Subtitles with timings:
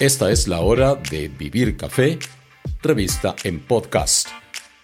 [0.00, 2.20] Esta es la hora de Vivir Café,
[2.82, 4.28] revista en podcast,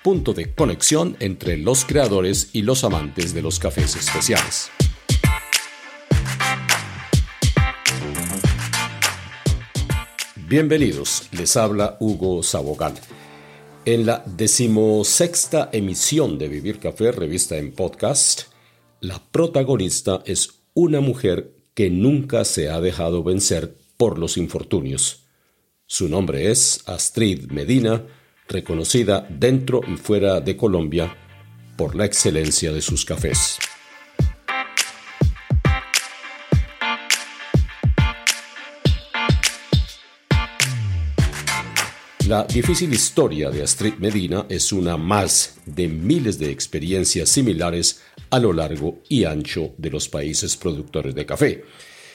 [0.03, 4.71] punto de conexión entre los creadores y los amantes de los cafés especiales.
[10.49, 12.95] Bienvenidos, les habla Hugo Sabogal.
[13.85, 18.49] En la decimosexta emisión de Vivir Café, revista en podcast,
[18.99, 25.25] la protagonista es una mujer que nunca se ha dejado vencer por los infortunios.
[25.87, 28.05] Su nombre es Astrid Medina,
[28.47, 31.17] reconocida dentro y fuera de Colombia
[31.79, 33.57] por la excelencia de sus cafés.
[42.29, 48.39] La difícil historia de Astrid Medina es una más de miles de experiencias similares a
[48.39, 51.65] lo largo y ancho de los países productores de café.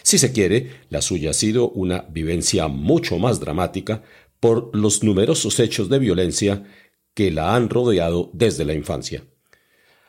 [0.04, 4.04] Si se quiere, la suya ha sido una vivencia mucho más dramática
[4.40, 6.64] por los numerosos hechos de violencia
[7.14, 9.24] que la han rodeado desde la infancia.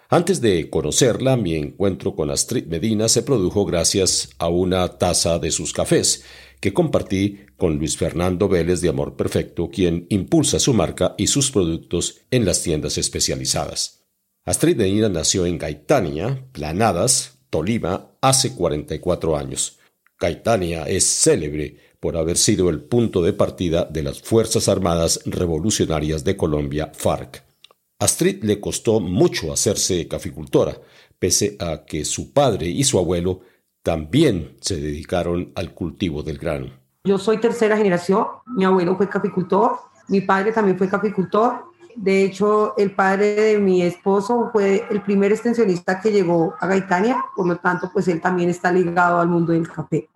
[0.09, 5.53] Antes de conocerla, mi encuentro con Astrid Medina se produjo gracias a una taza de
[5.53, 6.25] sus cafés,
[6.61, 11.51] que compartí con Luis Fernando Vélez de Amor Perfecto, quien impulsa su marca y sus
[11.51, 14.05] productos en las tiendas especializadas.
[14.45, 19.80] Astrid Medina nació en Gaitania, Planadas, Tolima, hace 44 años.
[20.21, 26.25] Gaitania es célebre por haber sido el punto de partida de las Fuerzas Armadas Revolucionarias
[26.25, 27.43] de Colombia, FARC.
[27.99, 30.77] Astrid le costó mucho hacerse caficultora,
[31.19, 33.41] pese a que su padre y su abuelo
[33.83, 36.71] también se dedicaron al cultivo del grano.
[37.05, 41.70] Yo soy tercera generación, mi abuelo fue caficultor, mi padre también fue caficultor.
[41.97, 47.25] De hecho, el padre de mi esposo fue el primer extensionista que llegó a Gaitania,
[47.37, 50.09] por lo tanto, pues él también está ligado al mundo del café.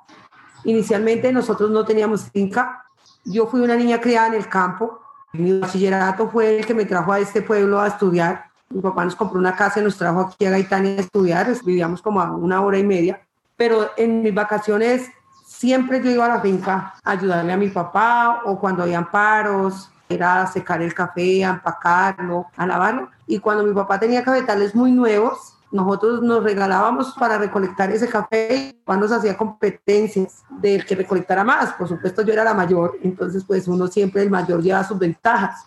[0.65, 2.85] Inicialmente nosotros no teníamos finca,
[3.25, 5.01] yo fui una niña criada en el campo,
[5.33, 8.47] mi bachillerato fue el que me trajo a este pueblo a estudiar.
[8.71, 12.01] Mi papá nos compró una casa y nos trajo aquí a Gaitania a estudiar, vivíamos
[12.01, 13.21] como a una hora y media
[13.57, 15.11] pero en mis vacaciones
[15.47, 19.91] siempre yo iba a la finca a ayudarle a mi papá o cuando habían paros,
[20.09, 23.11] era a secar el café, a empacarlo, a lavarlo.
[23.27, 28.77] Y cuando mi papá tenía cafetales muy nuevos, nosotros nos regalábamos para recolectar ese café
[28.85, 31.73] cuando se hacía competencias del que recolectara más.
[31.73, 35.65] Por supuesto, yo era la mayor, entonces pues uno siempre el mayor lleva sus ventajas.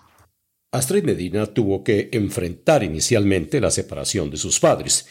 [0.71, 5.07] Astrid Medina tuvo que enfrentar inicialmente la separación de sus padres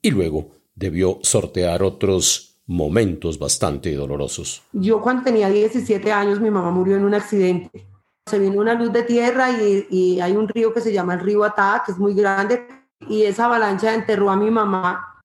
[0.00, 4.62] y luego debió sortear otros momentos bastante dolorosos.
[4.72, 7.89] Yo cuando tenía 17 años mi mamá murió en un accidente.
[8.30, 11.42] Se vino una luz de tierra y, hay un río que se llama el río
[11.42, 12.64] Atá, que es muy grande,
[13.00, 15.20] y esa avalancha enterró a mi mamá.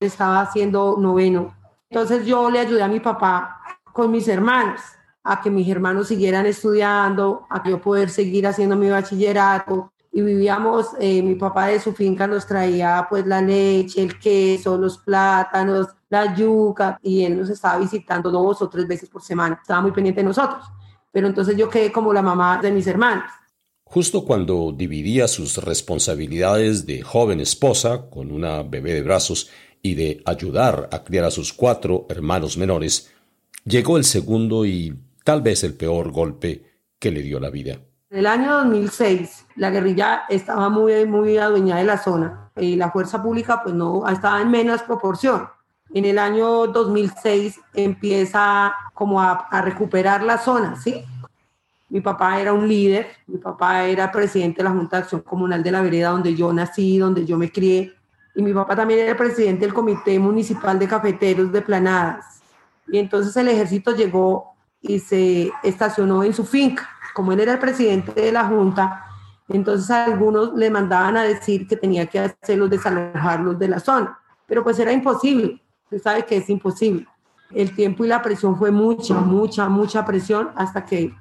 [0.00, 1.56] Estaba haciendo noveno.
[1.90, 3.60] Entonces yo le ayudé a mi papá
[3.92, 4.80] con mis hermanos,
[5.24, 10.22] a que mis hermanos siguieran estudiando, a que yo poder seguir haciendo mi bachillerato y
[10.22, 14.98] vivíamos, eh, mi papá de su finca nos traía pues la leche, el queso, los
[14.98, 19.80] plátanos, la yuca y él nos estaba visitando dos o tres veces por semana, estaba
[19.80, 20.64] muy pendiente de nosotros,
[21.12, 23.30] pero entonces yo quedé como la mamá de mis hermanos.
[23.84, 30.22] Justo cuando dividía sus responsabilidades de joven esposa con una bebé de brazos y de
[30.26, 33.10] ayudar a criar a sus cuatro hermanos menores,
[33.64, 36.64] llegó el segundo y tal vez el peor golpe
[36.98, 37.78] que le dio la vida.
[38.10, 42.90] En el año 2006, la guerrilla estaba muy, muy adueñada de la zona y la
[42.90, 45.48] fuerza pública pues no estaba en menos proporción.
[45.94, 51.04] En el año 2006 empieza como a, recuperar la zona, ¿sí?
[51.88, 55.62] Mi papá era un líder, mi papá era presidente de la Junta de Acción Comunal
[55.62, 57.94] de la Vereda donde yo nací, donde yo me crié,
[58.34, 62.40] y mi papá también era presidente del Comité Municipal de Cafeteros de Planadas.
[62.88, 67.58] Y entonces el ejército llegó y se estacionó en su finca como él era el
[67.60, 69.04] presidente de la Junta,
[69.48, 74.64] entonces algunos le mandaban a decir que tenía que hacerlos desalojarlos de la zona, pero
[74.64, 77.06] pues era imposible, usted sabe que es imposible.
[77.50, 81.14] El tiempo y la presión fue mucha, mucha, mucha presión hasta que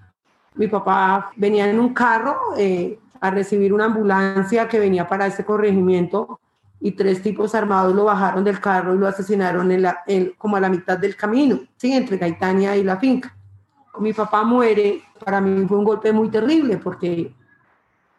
[0.56, 5.46] mi papá venía en un carro eh, a recibir una ambulancia que venía para este
[5.46, 6.40] corregimiento
[6.80, 10.04] y tres tipos armados lo bajaron del carro y lo asesinaron en la,
[10.38, 11.94] como a la mitad del camino, ¿sí?
[11.94, 13.38] entre Gaitania y la finca
[14.00, 17.34] mi papá muere, para mí fue un golpe muy terrible porque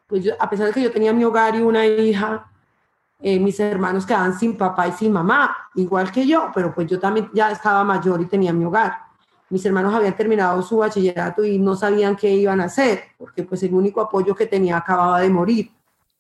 [0.07, 2.51] pues a pesar de que yo tenía mi hogar y una hija,
[3.21, 7.01] eh, mis hermanos quedaban sin papá y sin mamá, igual que yo, pero pues yo
[7.01, 8.97] también ya estaba mayor y tenía mi hogar.
[9.51, 13.63] Mis hermanos habían terminado su bachillerato y no sabían qué iban a hacer, porque pues
[13.63, 15.71] el único apoyo que tenía acababa de morir.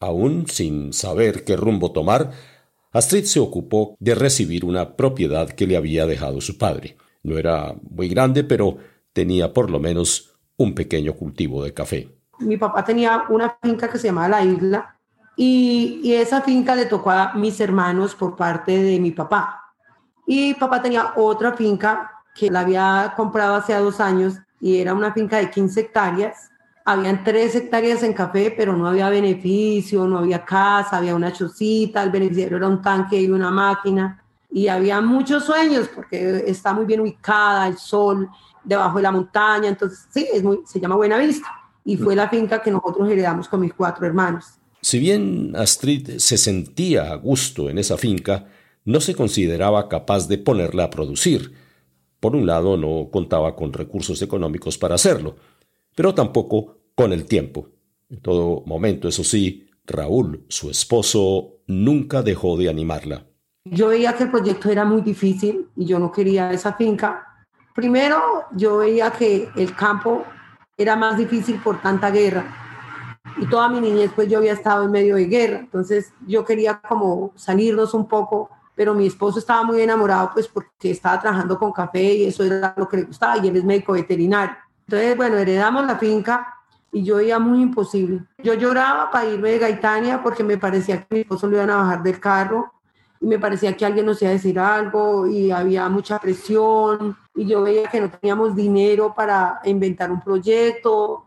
[0.00, 2.32] Aún sin saber qué rumbo tomar,
[2.92, 6.96] Astrid se ocupó de recibir una propiedad que le había dejado su padre.
[7.22, 8.78] No era muy grande, pero
[9.12, 12.08] tenía por lo menos un pequeño cultivo de café.
[12.40, 14.97] Mi papá tenía una finca que se llamaba La Isla
[15.40, 19.72] y, esa finca le tocó a mis hermanos por parte de mi papá.
[20.26, 25.12] Y papá tenía otra finca que la había comprado hace dos años y era una
[25.12, 26.50] finca de 15 hectáreas.
[26.84, 32.02] Habían tres hectáreas en café, pero no había beneficio, no había casa, había una chocita,
[32.02, 34.20] el beneficiario era un tanque y una máquina.
[34.50, 38.28] Y había muchos sueños porque está muy bien ubicada, el sol
[38.64, 41.46] debajo de la montaña, entonces sí, es muy, se llama Buena Vista.
[41.84, 44.57] Y fue la finca que nosotros heredamos con mis cuatro hermanos.
[44.88, 48.46] Si bien Astrid se sentía a gusto en esa finca,
[48.86, 51.52] no se consideraba capaz de ponerla a producir
[52.20, 55.36] por un lado, no contaba con recursos económicos para hacerlo,
[55.94, 57.68] pero tampoco con el tiempo.
[58.08, 63.26] En todo momento, eso sí, Raúl, su esposo, nunca dejó de animarla.
[63.66, 67.46] Yo veía que el proyecto era muy difícil y yo no quería esa finca.
[67.74, 68.22] Primero,
[68.56, 70.24] yo veía que el campo
[70.78, 72.67] era más difícil por tanta guerra.
[73.40, 75.58] Y toda mi niñez, pues yo había estado en medio de guerra.
[75.58, 80.92] Entonces, yo quería como salirnos un poco pero mi esposo estaba muy enamorado pues porque
[80.92, 83.92] estaba trabajando con café y eso era lo que le gustaba y él es médico
[83.92, 84.54] veterinario.
[84.86, 86.54] Entonces, bueno, heredamos la finca
[86.92, 88.22] y yo veía muy imposible.
[88.38, 91.76] Yo lloraba para irme de Gaitania porque me parecía que mi esposo lo iban a
[91.78, 92.72] bajar del carro
[93.20, 97.46] y me parecía que alguien nos iba a decir algo y había mucha presión y
[97.46, 101.24] yo veía que no teníamos dinero para inventar un proyecto.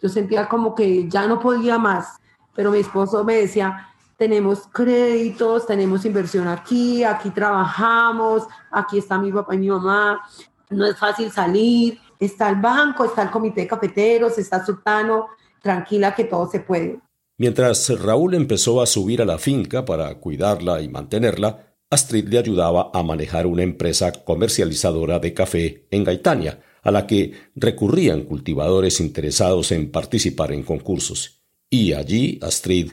[0.00, 2.20] Yo sentía como que ya no podía más,
[2.54, 9.32] pero mi esposo me decía, tenemos créditos, tenemos inversión aquí, aquí trabajamos, aquí está mi
[9.32, 10.20] papá y mi mamá,
[10.70, 15.28] no es fácil salir, está el banco, está el comité de cafeteros, está Sultano,
[15.62, 17.00] tranquila que todo se puede.
[17.38, 22.90] Mientras Raúl empezó a subir a la finca para cuidarla y mantenerla, Astrid le ayudaba
[22.92, 29.72] a manejar una empresa comercializadora de café en Gaitania, a la que recurrían cultivadores interesados
[29.72, 31.42] en participar en concursos.
[31.70, 32.92] Y allí Astrid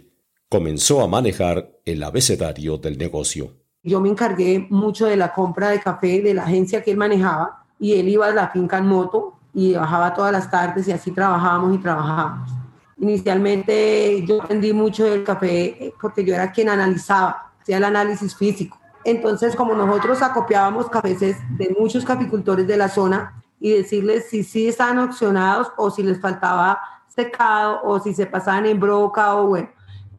[0.50, 3.54] comenzó a manejar el abecedario del negocio.
[3.84, 7.66] Yo me encargué mucho de la compra de café de la agencia que él manejaba
[7.80, 11.12] y él iba a la finca en moto y bajaba todas las tardes y así
[11.12, 12.52] trabajábamos y trabajábamos.
[13.00, 18.80] Inicialmente yo aprendí mucho del café porque yo era quien analizaba, hacía el análisis físico.
[19.04, 24.68] Entonces, como nosotros acopiábamos cafés de muchos caficultores de la zona y decirles si sí
[24.68, 29.70] estaban opcionados o si les faltaba secado o si se pasaban en broca o bueno,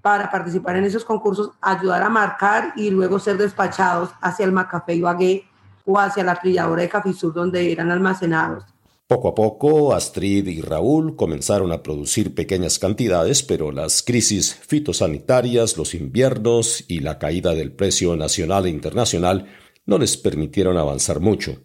[0.01, 4.95] para participar en esos concursos, ayudar a marcar y luego ser despachados hacia el Macafé
[4.95, 5.45] Ibagué
[5.85, 8.65] o hacia la trilladora de Cafisur donde eran almacenados.
[9.09, 15.77] Poco a poco, Astrid y Raúl comenzaron a producir pequeñas cantidades, pero las crisis fitosanitarias,
[15.77, 19.47] los inviernos y la caída del precio nacional e internacional
[19.87, 21.61] no les permitieron avanzar mucho.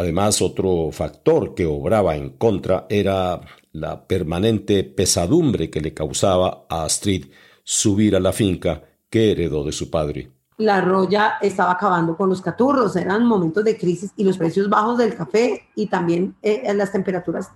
[0.00, 3.38] Además, otro factor que obraba en contra era
[3.72, 7.26] la permanente pesadumbre que le causaba a Astrid
[7.62, 10.30] subir a la finca que heredó de su padre.
[10.56, 14.96] La roya estaba acabando con los caturros, eran momentos de crisis y los precios bajos
[14.96, 17.50] del café y también eh, las temperaturas.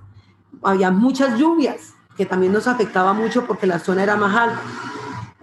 [0.62, 4.60] Había muchas lluvias que también nos afectaba mucho porque la zona era más alta.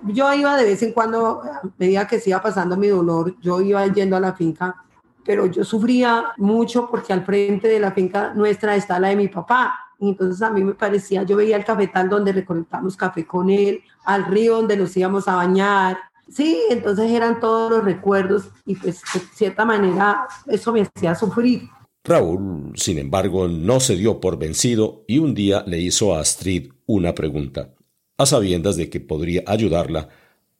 [0.04, 3.60] Yo iba de vez en cuando, a medida que se iba pasando mi dolor, yo
[3.60, 4.86] iba yendo a la finca,
[5.26, 9.28] pero yo sufría mucho porque al frente de la finca nuestra está la de mi
[9.28, 13.52] papá y entonces a mí me parecía, yo veía el cafetal donde recolectamos café con
[13.52, 15.98] él, al río donde nos íbamos a bañar.
[16.28, 21.70] Sí, entonces eran todos los recuerdos y pues de cierta manera eso me hacía sufrir.
[22.04, 26.72] Raúl, sin embargo, no se dio por vencido y un día le hizo a Astrid
[26.88, 27.76] una pregunta,
[28.18, 30.10] a sabiendas de que podría ayudarla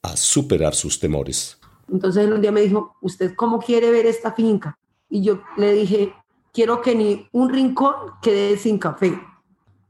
[0.04, 1.61] a superar sus temores.
[1.92, 4.78] Entonces un día me dijo, ¿usted cómo quiere ver esta finca?
[5.10, 6.14] Y yo le dije,
[6.54, 9.20] quiero que ni un rincón quede sin café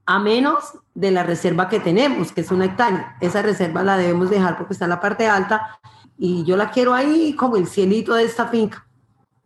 [0.05, 3.15] a menos de la reserva que tenemos, que es una hectárea.
[3.21, 5.79] Esa reserva la debemos dejar porque está en la parte alta
[6.17, 8.87] y yo la quiero ahí como el cielito de esta finca.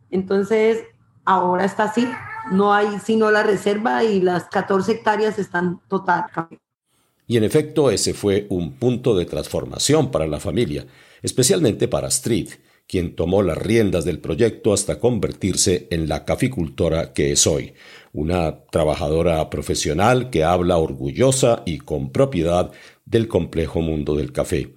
[0.10, 0.84] Entonces,
[1.24, 2.08] ahora está así,
[2.52, 6.26] no hay sino la reserva y las 14 hectáreas están total.
[7.28, 10.86] Y en efecto, ese fue un punto de transformación para la familia,
[11.26, 12.50] especialmente para Street,
[12.88, 17.74] quien tomó las riendas del proyecto hasta convertirse en la caficultora que es hoy,
[18.14, 22.72] una trabajadora profesional que habla orgullosa y con propiedad
[23.06, 24.76] del complejo mundo del café,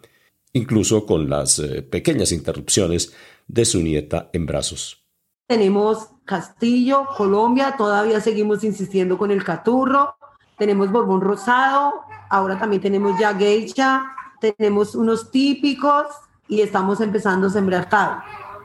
[0.55, 3.15] incluso con las eh, pequeñas interrupciones
[3.47, 5.05] de su nieta en brazos.
[5.47, 10.15] Tenemos Castillo, Colombia, todavía seguimos insistiendo con el caturro,
[10.57, 11.93] tenemos Borbón Rosado,
[12.31, 16.07] ahora también tenemos ya Geisha, tenemos unos típicos
[16.49, 18.19] y estamos empezando a sembrar tal.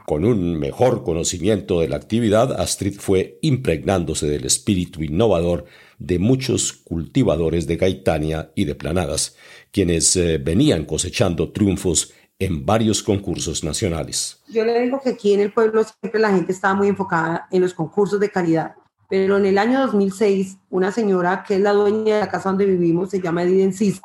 [0.06, 5.64] Con un mejor conocimiento de la actividad, Astrid fue impregnándose del espíritu innovador
[5.98, 9.36] de muchos cultivadores de gaitania y de planadas,
[9.70, 14.42] quienes eh, venían cosechando triunfos en varios concursos nacionales.
[14.48, 17.62] Yo le digo que aquí en el pueblo siempre la gente estaba muy enfocada en
[17.62, 18.74] los concursos de calidad,
[19.08, 22.66] pero en el año 2006 una señora que es la dueña de la casa donde
[22.66, 24.02] vivimos, se llama Edith Enciso,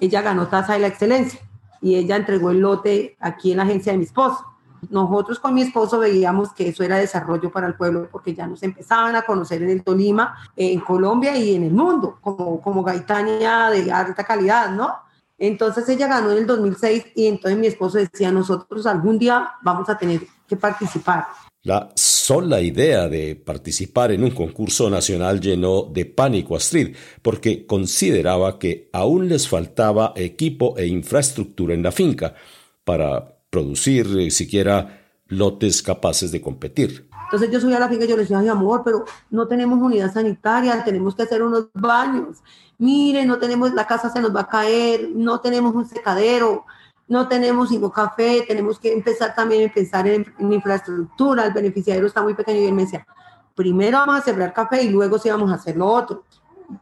[0.00, 1.40] ella ganó Taza de la Excelencia
[1.82, 4.46] y ella entregó el lote aquí en la agencia de mi esposo
[4.90, 8.62] nosotros con mi esposo veíamos que eso era desarrollo para el pueblo porque ya nos
[8.62, 13.70] empezaban a conocer en el Tolima, en Colombia y en el mundo, como, como gaitania
[13.70, 14.96] de alta calidad, ¿no?
[15.38, 19.88] Entonces ella ganó en el 2006 y entonces mi esposo decía, nosotros algún día vamos
[19.88, 21.26] a tener que participar.
[21.64, 27.66] La sola idea de participar en un concurso nacional llenó de pánico a Astrid, porque
[27.66, 32.34] consideraba que aún les faltaba equipo e infraestructura en la finca
[32.82, 37.08] para producir eh, siquiera lotes capaces de competir.
[37.26, 39.80] Entonces yo subí a la finca y yo le decía, ay amor, pero no tenemos
[39.80, 42.38] unidad sanitaria, tenemos que hacer unos baños.
[42.78, 46.66] Mire, no tenemos, la casa se nos va a caer, no tenemos un secadero,
[47.12, 52.34] no tenemos café, tenemos que empezar también a pensar en, infraestructura, el beneficiario está muy
[52.34, 53.06] pequeño y él me decía,
[53.54, 56.24] primero vamos a sembrar café y luego sí vamos a hacer lo otro.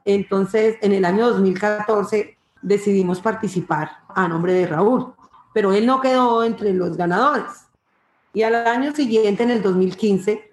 [0.04, 5.14] Entonces, en el año 2014 decidimos participar a nombre de Raúl
[5.52, 7.66] pero él no quedó entre los ganadores.
[8.32, 10.49] Y al año siguiente, en el 2015,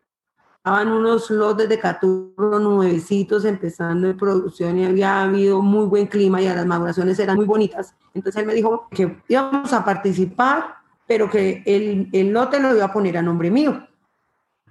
[0.68, 6.42] estaban unos lotes de caturro nuevecitos empezando en producción y había habido muy buen clima
[6.42, 7.96] y las maduraciones eran muy bonitas.
[8.14, 10.76] Entonces él me dijo que íbamos a participar,
[11.08, 13.88] pero que el, el lote lo iba a poner a nombre mío.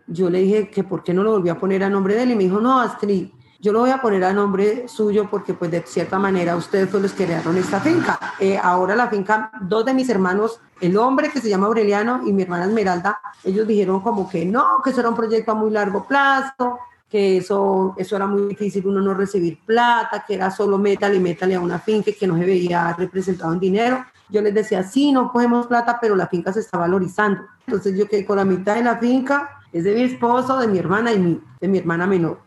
[0.07, 2.33] Yo le dije que por qué no lo volví a poner a nombre de él
[2.33, 3.31] y me dijo, no, Astrid,
[3.67, 7.03] yo lo voy a poner a nombre suyo porque pues de cierta manera ustedes fueron
[7.03, 8.17] los que crearon esta finca.
[8.39, 12.33] Eh, ahora la finca, dos de mis hermanos, el hombre que se llama Aureliano y
[12.33, 15.73] mi hermana Esmeralda, ellos dijeron como que no, que eso era un proyecto a muy
[15.73, 16.79] largo plazo,
[17.11, 21.57] que eso, eso era muy difícil uno no recibir plata, que era solo métale métale
[21.57, 24.05] a una finca que no se veía representado en dinero.
[24.29, 27.43] Yo les decía, sí, no cogemos plata, pero la finca se está valorizando.
[27.67, 30.79] Entonces yo quedé con la mitad de la finca, es de mi esposo, de mi
[30.79, 32.46] hermana y de mi hermana menor.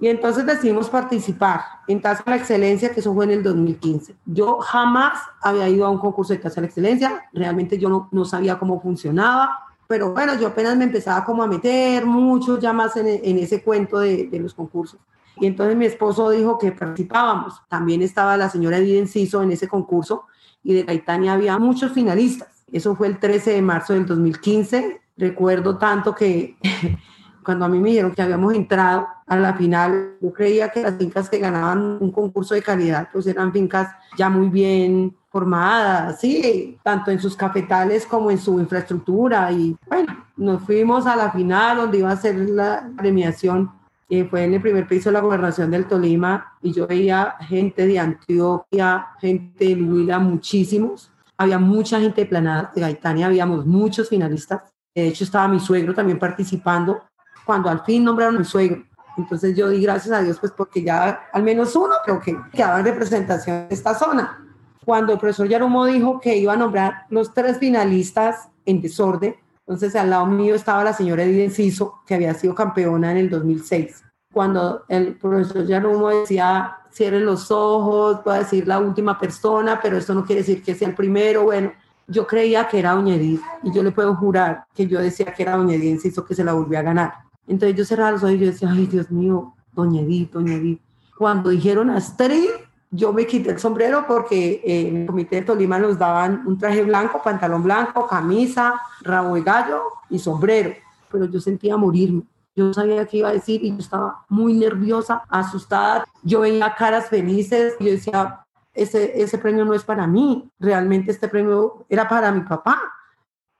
[0.00, 4.16] Y entonces decidimos participar en Taza a la Excelencia, que eso fue en el 2015.
[4.24, 8.08] Yo jamás había ido a un concurso de Taza a la Excelencia, realmente yo no,
[8.10, 12.72] no sabía cómo funcionaba, pero bueno, yo apenas me empezaba como a meter mucho ya
[12.72, 14.98] más en, en ese cuento de, de, los concursos.
[15.36, 17.60] Y entonces mi esposo dijo que participábamos.
[17.68, 20.26] También estaba la señora Edith Enciso en ese concurso
[20.62, 22.64] y de Gaitania había muchos finalistas.
[22.72, 25.00] Eso fue el 13 de marzo del 2015.
[25.16, 26.56] Recuerdo tanto que
[27.44, 30.96] cuando a mí me dijeron que habíamos entrado a la final, yo creía que las
[30.96, 36.76] fincas que ganaban un concurso de calidad, pues eran fincas ya muy bien formadas, sí,
[36.82, 39.52] tanto en sus cafetales como en su infraestructura.
[39.52, 43.70] Y bueno, nos fuimos a la final donde iba a ser la premiación.
[44.08, 47.86] y fue en el primer piso de la gobernación del Tolima y yo veía gente
[47.86, 51.12] de Antioquia, gente de Huila, muchísimos.
[51.36, 52.40] Había mucha gente de
[52.74, 54.62] de Gaitania, habíamos muchos finalistas.
[54.92, 57.00] De hecho, estaba mi suegro también participando
[57.44, 58.89] cuando al fin nombraron a mi suegro.
[59.22, 62.78] Entonces yo di gracias a Dios, pues porque ya al menos uno creo que quedaba
[62.80, 64.46] en representación de esta zona.
[64.84, 69.94] Cuando el profesor Yarumo dijo que iba a nombrar los tres finalistas en desorden, entonces
[69.94, 74.02] al lado mío estaba la señora Edith Enciso, que había sido campeona en el 2006.
[74.32, 79.96] Cuando el profesor Yarumo decía, cierren los ojos, voy a decir la última persona, pero
[79.96, 81.72] esto no quiere decir que sea el primero, bueno,
[82.06, 85.42] yo creía que era Doña Edith y yo le puedo jurar que yo decía que
[85.44, 87.29] era Doña Edith Enciso que se la volvió a ganar.
[87.50, 90.80] Entonces yo cerraba los ojos y yo decía, ay Dios mío, doña Edith, doña Edith.
[91.18, 92.48] Cuando dijeron Astrid,
[92.92, 96.56] yo me quité el sombrero porque eh, en el comité de Tolima nos daban un
[96.56, 100.70] traje blanco, pantalón blanco, camisa, rabo de gallo y sombrero.
[101.10, 102.22] Pero yo sentía morirme.
[102.54, 106.04] Yo sabía qué iba a decir y yo estaba muy nerviosa, asustada.
[106.22, 111.10] Yo veía caras felices y yo decía, ese, ese premio no es para mí, realmente
[111.10, 112.80] este premio era para mi papá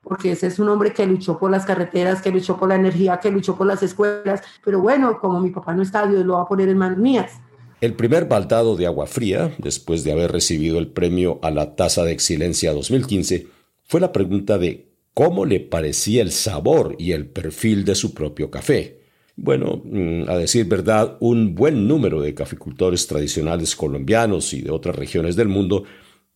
[0.03, 3.19] porque ese es un hombre que luchó por las carreteras, que luchó por la energía,
[3.19, 6.41] que luchó por las escuelas, pero bueno, como mi papá no está, Dios lo va
[6.41, 7.33] a poner en manos mías.
[7.81, 12.03] El primer baldado de agua fría, después de haber recibido el premio a la Tasa
[12.03, 13.47] de Excelencia 2015,
[13.83, 18.51] fue la pregunta de cómo le parecía el sabor y el perfil de su propio
[18.51, 19.01] café.
[19.35, 24.95] Bueno, mm, a decir verdad, un buen número de caficultores tradicionales colombianos y de otras
[24.95, 25.83] regiones del mundo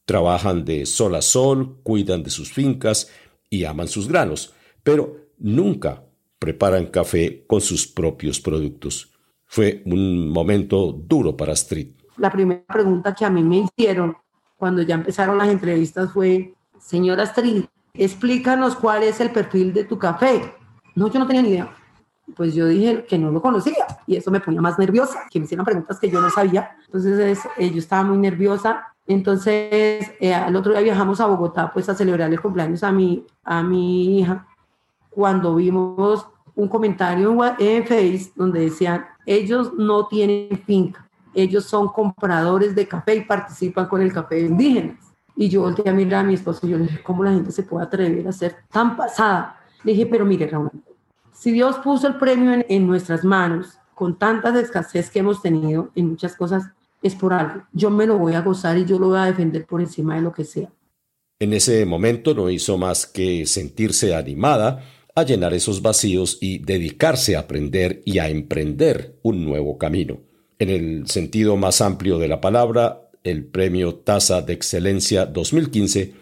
[0.05, 3.11] trabajan de sol a sol, cuidan de sus fincas,
[3.55, 6.03] y aman sus granos, pero nunca
[6.39, 9.11] preparan café con sus propios productos.
[9.45, 11.89] Fue un momento duro para Astrid.
[12.17, 14.15] La primera pregunta que a mí me hicieron
[14.57, 19.97] cuando ya empezaron las entrevistas fue, señora Astrid, explícanos cuál es el perfil de tu
[19.97, 20.41] café.
[20.95, 21.75] No, yo no tenía ni idea.
[22.35, 25.45] Pues yo dije que no lo conocía y eso me ponía más nerviosa, que me
[25.45, 26.71] hicieran preguntas que yo no sabía.
[26.85, 28.94] Entonces eh, yo estaba muy nerviosa.
[29.07, 33.25] Entonces eh, al otro día viajamos a Bogotá pues a celebrar el cumpleaños a mi,
[33.43, 34.47] a mi hija.
[35.09, 42.73] Cuando vimos un comentario en Face donde decían, ellos no tienen finca, ellos son compradores
[42.75, 44.97] de café y participan con el café de indígenas.
[45.35, 47.51] Y yo volteé a mirar a mi esposo y yo le dije, ¿cómo la gente
[47.51, 49.59] se puede atrever a ser tan pasada?
[49.83, 50.71] Le dije, pero mire, Raúl,
[51.33, 55.89] si Dios puso el premio en, en nuestras manos, con tantas escasez que hemos tenido
[55.95, 56.71] en muchas cosas,
[57.05, 57.61] es por algo.
[57.71, 60.21] Yo me lo voy a gozar y yo lo voy a defender por encima de
[60.21, 60.73] lo que sea.
[61.37, 64.83] En ese momento no hizo más que sentirse animada
[65.13, 70.17] a llenar esos vacíos y dedicarse a aprender y a emprender un nuevo camino.
[70.57, 76.15] En el sentido más amplio de la palabra, el premio Tasa de Excelencia 2015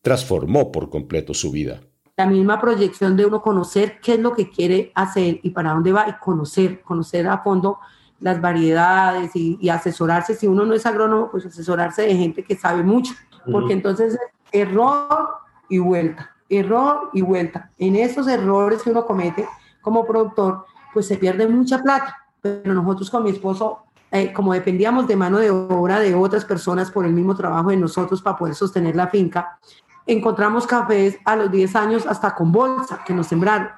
[0.00, 1.82] transformó por completo su vida.
[2.16, 5.92] La misma proyección de uno conocer qué es lo que quiere hacer y para dónde
[5.92, 7.78] va y conocer, conocer a fondo
[8.24, 10.34] las variedades y, asesorarse.
[10.34, 13.12] Si uno no es agrónomo, pues asesorarse de gente que sabe mucho,
[13.52, 14.16] porque entonces
[14.50, 15.28] error
[15.68, 17.70] y vuelta, error y vuelta.
[17.76, 19.46] En esos errores que uno comete
[19.82, 20.64] como productor,
[20.94, 22.16] pues se pierde mucha plata.
[22.40, 26.90] Pero nosotros con mi esposo eh, como dependíamos de mano de obra de otras personas
[26.90, 29.58] por el mismo trabajo de nosotros para poder sostener la finca,
[30.06, 33.68] encontramos cafés a los 10 años hasta con bolsa que nos sembraron.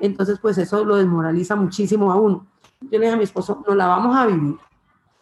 [0.00, 2.46] Entonces, pues eso lo desmoraliza muchísimo a uno.
[2.90, 4.56] Yo le dije a mi esposo, no la vamos a vivir.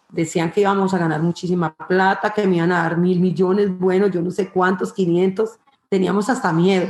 [0.08, 4.08] Decían que íbamos a ganar muchísima plata, que me iban a dar mil millones, bueno,
[4.08, 5.58] yo no sé cuántos, 500.
[5.88, 6.88] Teníamos hasta miedo,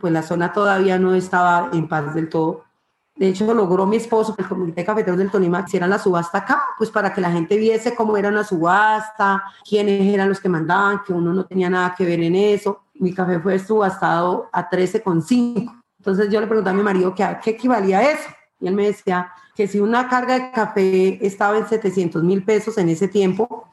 [0.00, 2.64] pues la zona todavía no estaba en paz del todo.
[3.16, 6.62] De hecho, logró mi esposo que el Comité Cafetero del Tolima hiciera la subasta acá,
[6.76, 11.02] pues para que la gente viese cómo era una subasta, quiénes eran los que mandaban,
[11.02, 12.82] que uno no tenía nada que ver en eso.
[12.94, 15.82] Mi café fue subastado a 13,5.
[15.98, 18.28] Entonces yo le pregunté a mi marido que qué equivalía eso.
[18.60, 22.78] Y él me decía que si una carga de café estaba en 700 mil pesos
[22.78, 23.68] en ese tiempo,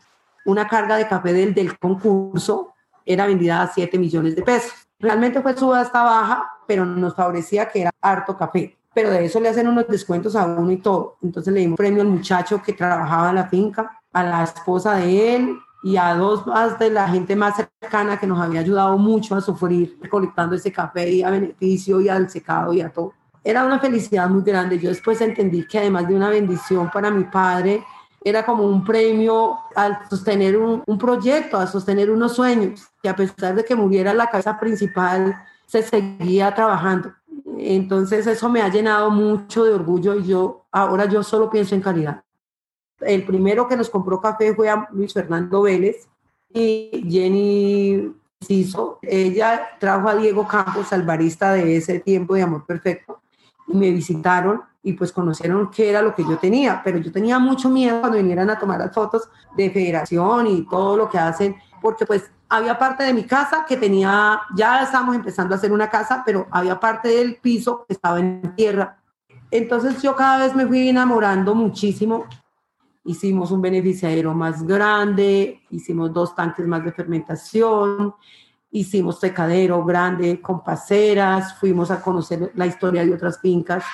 [0.45, 2.73] una carga de café del, del concurso
[3.05, 4.73] era vendida a 7 millones de pesos.
[4.99, 9.49] Realmente fue subasta baja, pero nos favorecía que era harto café pero de eso le
[9.49, 11.17] hacen unos descuentos a uno y todo.
[11.21, 15.35] Entonces le dimos premio al muchacho que trabajaba en la finca, a la esposa de
[15.35, 19.35] él y a dos más de la gente más cercana que nos había ayudado mucho
[19.35, 23.13] a sufrir recolectando ese café y a beneficio y al secado y a todo.
[23.43, 24.79] Era una felicidad muy grande.
[24.79, 27.83] Yo después entendí que además de una bendición para mi padre,
[28.23, 33.15] era como un premio al sostener un, un proyecto, a sostener unos sueños, que a
[33.15, 37.13] pesar de que muriera la cabeza principal, se seguía trabajando.
[37.57, 41.81] Entonces eso me ha llenado mucho de orgullo y yo ahora yo solo pienso en
[41.81, 42.23] calidad.
[42.99, 46.07] El primero que nos compró café fue a Luis Fernando Vélez
[46.53, 48.99] y Jenny Ciso.
[49.01, 53.22] Ella trajo a Diego Campos, al barista de ese tiempo de Amor Perfecto,
[53.67, 57.39] y me visitaron y pues conocieron qué era lo que yo tenía, pero yo tenía
[57.39, 61.55] mucho miedo cuando vinieran a tomar las fotos de federación y todo lo que hacen,
[61.81, 65.89] porque pues había parte de mi casa que tenía, ya estábamos empezando a hacer una
[65.89, 68.99] casa, pero había parte del piso que estaba en tierra.
[69.49, 72.25] Entonces yo cada vez me fui enamorando muchísimo.
[73.05, 78.15] Hicimos un beneficiario más grande, hicimos dos tanques más de fermentación,
[78.73, 83.85] hicimos secadero grande con paseras, fuimos a conocer la historia de otras fincas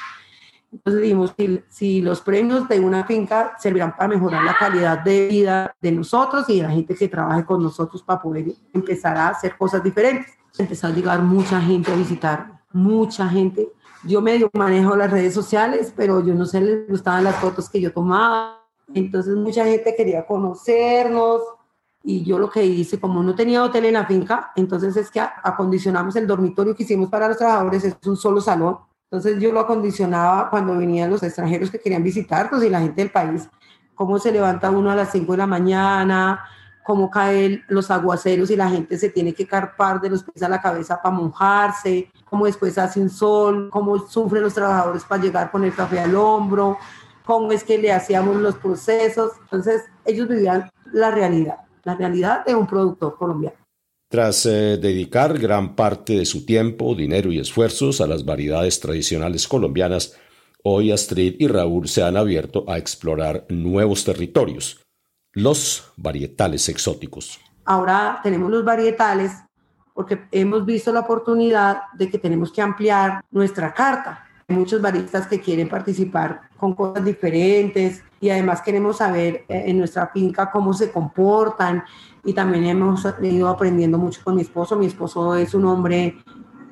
[0.71, 5.27] entonces dijimos, si, si, los premios de una finca servirán para mejorar la calidad de
[5.27, 9.29] vida de nosotros y de la gente que trabaje con nosotros para poder empezar a
[9.29, 10.37] hacer cosas diferentes.
[10.57, 13.69] Empezó a llegar mucha gente a visitar, mucha gente.
[14.03, 17.81] Yo medio manejo las redes sociales, pero yo no sé, les gustaban las fotos que
[17.81, 18.63] yo tomaba.
[18.93, 21.41] Entonces mucha gente quería conocernos
[22.09, 25.19] y yo lo que hice, como no tenía hotel en la finca, entonces es que
[25.19, 28.77] acondicionamos el dormitorio que hicimos para los trabajadores, es un solo salón
[29.11, 33.09] entonces yo lo acondicionaba cuando venían los extranjeros que querían visitarnos y la gente del
[33.09, 33.49] país,
[33.95, 36.45] cómo se levanta uno a las 5 de la mañana,
[36.83, 40.49] cómo caen los aguaceros y la gente se tiene que carpar de los pies a
[40.49, 45.49] la cabeza para mojarse, cómo después hace un sol, cómo sufren los trabajadores para llegar
[45.49, 46.77] con el café al hombro,
[47.25, 49.31] cómo es que le hacíamos los procesos.
[49.41, 53.57] Entonces ellos vivían la realidad, la realidad de un productor colombiano.
[54.09, 59.47] Tras eh, dedicar gran parte de su tiempo, dinero y esfuerzos a las variedades tradicionales
[59.47, 60.17] colombianas,
[60.63, 64.83] hoy Astrid y Raúl se han abierto a explorar nuevos territorios,
[65.33, 67.39] los varietales exóticos.
[67.65, 69.31] Ahora tenemos los varietales
[69.93, 74.25] porque hemos visto la oportunidad de que tenemos que ampliar nuestra carta.
[74.47, 80.07] muchos baristas que quieren participar con cosas diferentes y además queremos saber eh, en nuestra
[80.07, 81.83] finca cómo se comportan
[82.23, 84.75] y también hemos ido aprendiendo mucho con mi esposo.
[84.75, 86.17] Mi esposo es un hombre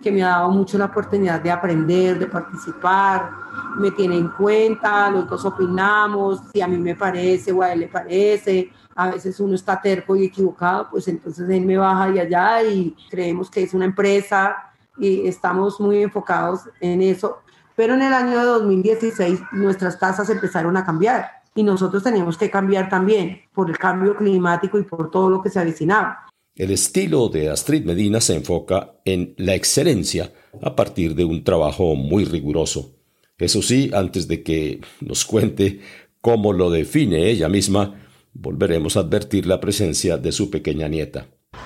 [0.02, 3.32] que me ha dado mucho la oportunidad de aprender, de participar,
[3.78, 7.82] me tiene en cuenta, los dos opinamos, si a mí me parece o a él
[7.82, 12.22] le parece, a veces uno está terco y equivocado, pues entonces él me baja de
[12.22, 17.40] allá y creemos que es una empresa y estamos muy enfocados en eso.
[17.76, 22.88] Pero en el año 2016 nuestras tasas empezaron a cambiar y nosotros teníamos que cambiar
[22.88, 26.28] también por el cambio climático y por todo lo que se avecinaba.
[26.56, 31.96] El estilo de Astrid Medina se enfoca en la excelencia a partir de un trabajo
[31.96, 32.92] muy riguroso.
[33.40, 35.82] Eso sí, antes de que nos cuente
[36.22, 41.26] cómo lo define ella misma, volveremos a advertir la presencia de su pequeña nieta.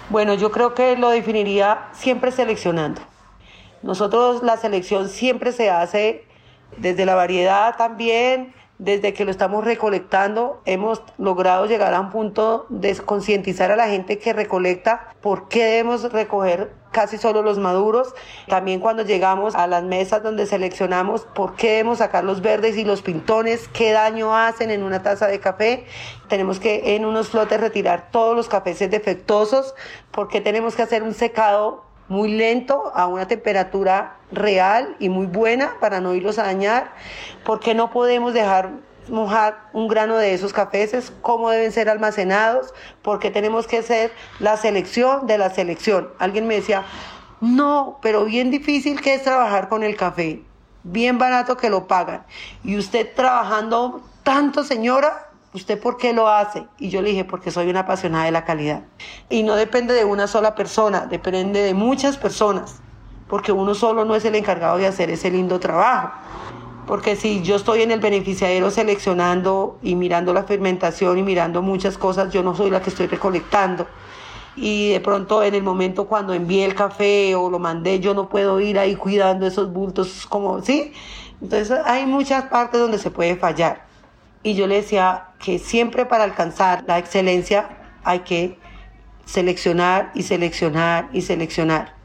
[0.10, 3.02] Bueno, yo creo que lo definiría siempre seleccionando.
[3.84, 6.24] Nosotros la selección siempre se hace
[6.78, 12.66] desde la variedad también, desde que lo estamos recolectando, hemos logrado llegar a un punto
[12.70, 18.16] de concientizar a la gente que recolecta por qué debemos recoger casi solo los maduros.
[18.48, 22.84] También cuando llegamos a las mesas donde seleccionamos por qué debemos sacar los verdes y
[22.84, 25.86] los pintones, qué daño hacen en una taza de café.
[26.28, 29.76] Tenemos que en unos flotes retirar todos los cafés defectuosos
[30.10, 35.76] porque tenemos que hacer un secado muy lento a una temperatura real y muy buena
[35.80, 36.92] para no irlos a dañar,
[37.46, 38.72] porque no podemos dejar
[39.08, 44.58] mojar un grano de esos cafés, cómo deben ser almacenados, porque tenemos que hacer la
[44.58, 46.10] selección de la selección.
[46.20, 46.84] Alguien me decía,
[47.40, 50.44] no, pero bien difícil que es trabajar con el café,
[50.84, 52.26] bien barato que lo pagan.
[52.62, 56.66] Y usted trabajando tanto, señora, ¿usted por qué lo hace?
[56.78, 58.84] Y yo le dije, porque soy una apasionada de la calidad.
[59.30, 62.80] Y no depende de una sola persona, depende de muchas personas,
[63.28, 66.12] porque uno solo no es el encargado de hacer ese lindo trabajo.
[66.88, 71.98] Porque si yo estoy en el beneficiario seleccionando y mirando la fermentación y mirando muchas
[71.98, 73.88] cosas, yo no soy la que estoy recolectando.
[74.56, 78.28] Y de pronto en el momento cuando envié el café o lo mandé, yo no
[78.28, 80.92] puedo ir ahí cuidando esos bultos como, ¿sí?
[81.42, 83.91] Entonces hay muchas partes donde se puede fallar.
[84.44, 88.58] Y yo le decía que siempre para alcanzar la excelencia hay que
[89.26, 91.96] seleccionar y seleccionar y seleccionar.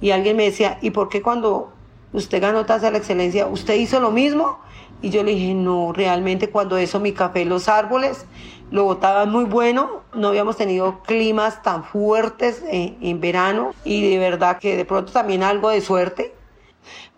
[0.00, 1.72] Y alguien me decía, ¿y por qué cuando
[2.12, 4.60] usted ganó tasa de la excelencia, usted hizo lo mismo?
[5.02, 8.26] Y yo le dije, no, realmente cuando eso mi café, los árboles
[8.70, 14.18] lo botaban muy bueno, no habíamos tenido climas tan fuertes en, en verano y de
[14.18, 16.33] verdad que de pronto también algo de suerte,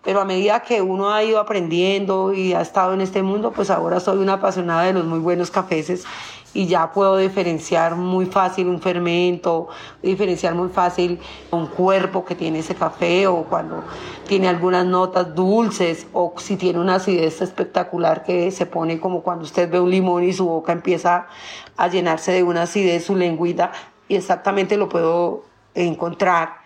[0.07, 3.69] pero a medida que uno ha ido aprendiendo y ha estado en este mundo, pues
[3.69, 6.05] ahora soy una apasionada de los muy buenos cafés
[6.53, 9.67] y ya puedo diferenciar muy fácil un fermento,
[10.01, 11.19] diferenciar muy fácil
[11.51, 13.83] un cuerpo que tiene ese café o cuando
[14.29, 19.43] tiene algunas notas dulces o si tiene una acidez espectacular que se pone como cuando
[19.43, 21.27] usted ve un limón y su boca empieza
[21.75, 23.73] a llenarse de una acidez, su lengüita,
[24.07, 25.43] y exactamente lo puedo
[25.75, 26.59] encontrar.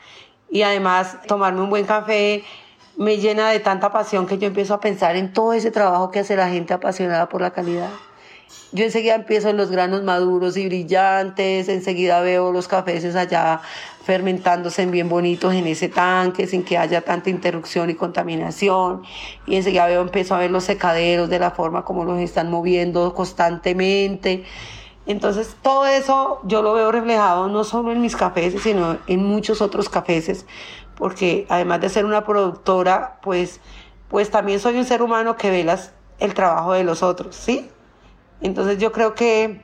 [0.52, 2.44] Y además tomarme un buen café
[3.02, 6.20] me llena de tanta pasión que yo empiezo a pensar en todo ese trabajo que
[6.20, 7.90] hace la gente apasionada por la calidad.
[8.74, 13.62] Yo enseguida empiezo en los granos maduros y brillantes, enseguida veo los cafés allá
[14.04, 19.02] fermentándose bien bonitos en ese tanque sin que haya tanta interrupción y contaminación.
[19.48, 23.16] Y enseguida veo, empiezo a ver los secaderos de la forma como los están moviendo
[23.16, 24.44] constantemente.
[25.08, 29.60] Entonces todo eso yo lo veo reflejado no solo en mis cafés, sino en muchos
[29.60, 30.46] otros cafés
[31.02, 33.60] porque además de ser una productora, pues,
[34.08, 35.66] pues también soy un ser humano que ve
[36.20, 37.72] el trabajo de los otros, ¿sí?
[38.40, 39.64] Entonces yo creo que,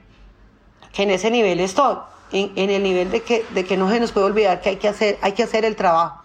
[0.92, 1.98] que en ese nivel estoy,
[2.32, 4.76] en, en, el nivel de que, de que no se nos puede olvidar que hay
[4.78, 6.24] que hacer, hay que hacer el trabajo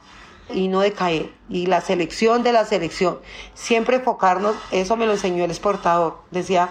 [0.48, 1.30] y no decaer.
[1.50, 3.18] Y la selección de la selección,
[3.52, 6.70] siempre enfocarnos, eso me lo enseñó el exportador, decía,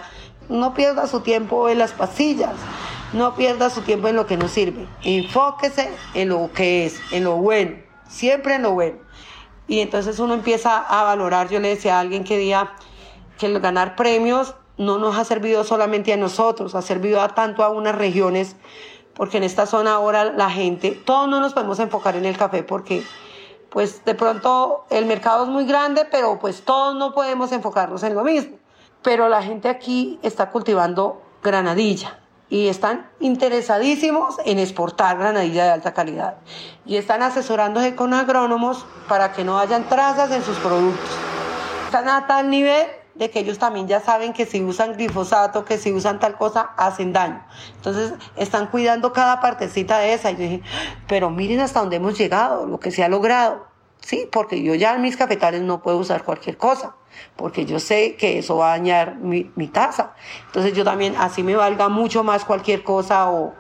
[0.50, 2.56] no pierda su tiempo en las pasillas,
[3.14, 7.26] no pierda su tiempo en lo que no sirve, enfóquese en lo que es, en
[7.26, 8.98] lo bueno siempre en lo bueno.
[9.68, 12.74] Y entonces uno empieza a valorar, yo le decía a alguien que día
[13.40, 17.64] que el ganar premios no nos ha servido solamente a nosotros, ha servido a tanto
[17.64, 18.56] a unas regiones,
[19.14, 22.64] porque en esta zona ahora la gente, todos no nos podemos enfocar en el café
[22.64, 23.04] porque
[23.70, 28.16] pues de pronto el mercado es muy grande, pero pues todos no podemos enfocarnos en
[28.16, 28.58] lo mismo.
[29.02, 32.20] Pero la gente aquí está cultivando granadilla,
[32.52, 36.36] y están interesadísimos en exportar granadilla de alta calidad
[36.86, 41.10] y están asesorándose con agrónomos para que no hayan trazas en sus productos.
[41.86, 42.86] Están a tal nivel
[43.16, 46.72] de que ellos también ya saben que si usan glifosato, que si usan tal cosa,
[46.76, 47.42] hacen daño.
[47.78, 50.32] Entonces están cuidando cada partecita de esa.
[50.32, 50.62] Y yo dije,
[51.08, 53.71] pero miren hasta dónde hemos llegado, lo que se ha logrado.
[54.02, 54.28] ¿Sí?
[54.32, 56.96] Porque yo ya en mis cafetales no puedo usar cualquier cosa,
[57.36, 60.14] porque yo sé que eso va a dañar mi, taza.
[60.48, 63.54] Entonces yo también, así me valga mucho más cualquier cosa o,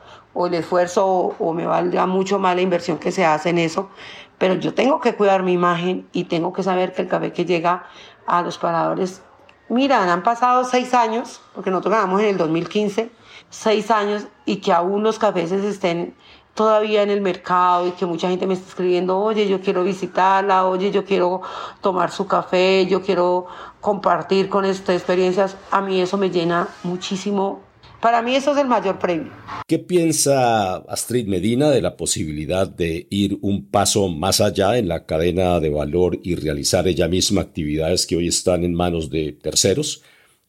[0.46, 3.90] el esfuerzo o, o, me valga mucho más la inversión que se hace en eso,
[4.38, 7.46] pero yo tengo que cuidar mi imagen y tengo que saber que el café que
[7.46, 7.86] llega
[8.26, 9.22] a los paradores,
[9.70, 13.12] mira, han pasado seis años, porque nosotros ganamos en el 2015,
[13.50, 16.16] seis años y que aún los cafés estén
[16.54, 20.66] todavía en el mercado y que mucha gente me está escribiendo, oye, yo quiero visitarla,
[20.68, 21.42] oye, yo quiero
[21.82, 23.48] tomar su café, yo quiero
[23.80, 27.62] compartir con estas experiencias, a mí eso me llena muchísimo.
[28.02, 29.32] Para mí eso es el mayor premio.
[29.68, 35.06] ¿Qué piensa Astrid Medina de la posibilidad de ir un paso más allá en la
[35.06, 40.02] cadena de valor y realizar ella misma actividades que hoy están en manos de terceros?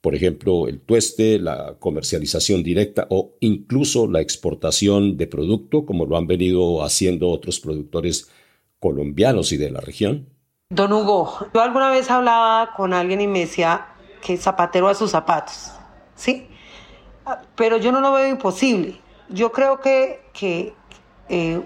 [0.03, 6.17] Por ejemplo, el tueste, la comercialización directa o incluso la exportación de producto, como lo
[6.17, 8.29] han venido haciendo otros productores
[8.81, 10.29] colombianos y de la región?
[10.71, 15.13] Don Hugo, yo alguna vez hablaba con alguien y me decía que zapatero a sus
[15.13, 15.71] zapatos,
[16.17, 16.49] ¿sí?
[17.55, 19.01] Pero yo no lo veo imposible.
[19.29, 20.75] Yo creo que, que
[21.29, 21.61] eh,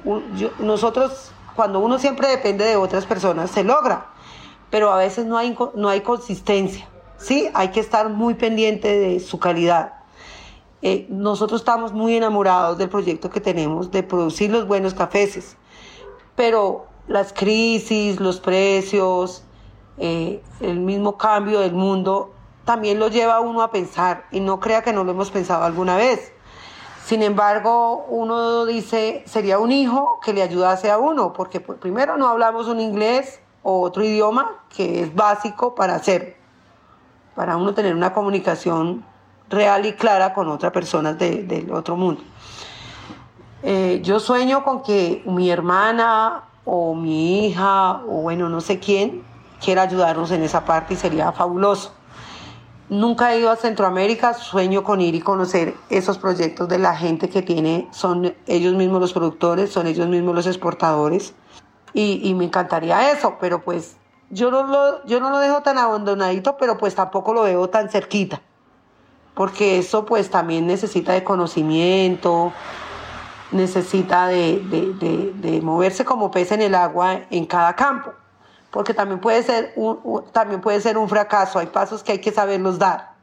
[0.58, 4.08] nosotros, cuando uno siempre depende de otras personas, se logra,
[4.68, 6.86] pero a veces no hay, no hay consistencia.
[7.18, 9.94] Sí, hay que estar muy pendiente de su calidad.
[10.82, 15.56] Eh, nosotros estamos muy enamorados del proyecto que tenemos de producir los buenos cafés,
[16.36, 19.42] pero las crisis, los precios,
[19.98, 22.32] eh, el mismo cambio del mundo
[22.64, 25.64] también lo lleva a uno a pensar y no crea que no lo hemos pensado
[25.64, 26.32] alguna vez.
[27.04, 32.16] Sin embargo, uno dice, sería un hijo que le ayudase a uno, porque pues, primero
[32.16, 36.35] no hablamos un inglés o otro idioma que es básico para hacer
[37.36, 39.04] para uno tener una comunicación
[39.48, 42.22] real y clara con otras personas del otro mundo.
[43.62, 49.22] Eh, yo sueño con que mi hermana o mi hija o bueno, no sé quién
[49.62, 51.92] quiera ayudarnos en esa parte y sería fabuloso.
[52.88, 57.28] Nunca he ido a Centroamérica, sueño con ir y conocer esos proyectos de la gente
[57.28, 61.34] que tiene, son ellos mismos los productores, son ellos mismos los exportadores
[61.92, 63.96] y, y me encantaría eso, pero pues
[64.30, 67.88] yo no, lo, yo no lo dejo tan abandonadito, pero pues tampoco lo veo tan
[67.88, 68.40] cerquita,
[69.34, 72.52] porque eso pues también necesita de conocimiento,
[73.52, 78.12] necesita de, moverse como pez en el agua en cada campo,
[78.70, 82.32] porque también puede, ser un, también puede ser un fracaso, hay pasos que hay que
[82.32, 83.14] saberlos dar.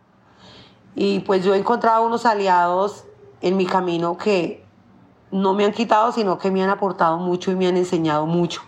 [0.95, 3.03] Y pues yo he encontrado unos aliados
[3.41, 4.63] en mi camino que
[5.31, 8.61] no me han quitado, sino que me han aportado mucho y me han enseñado mucho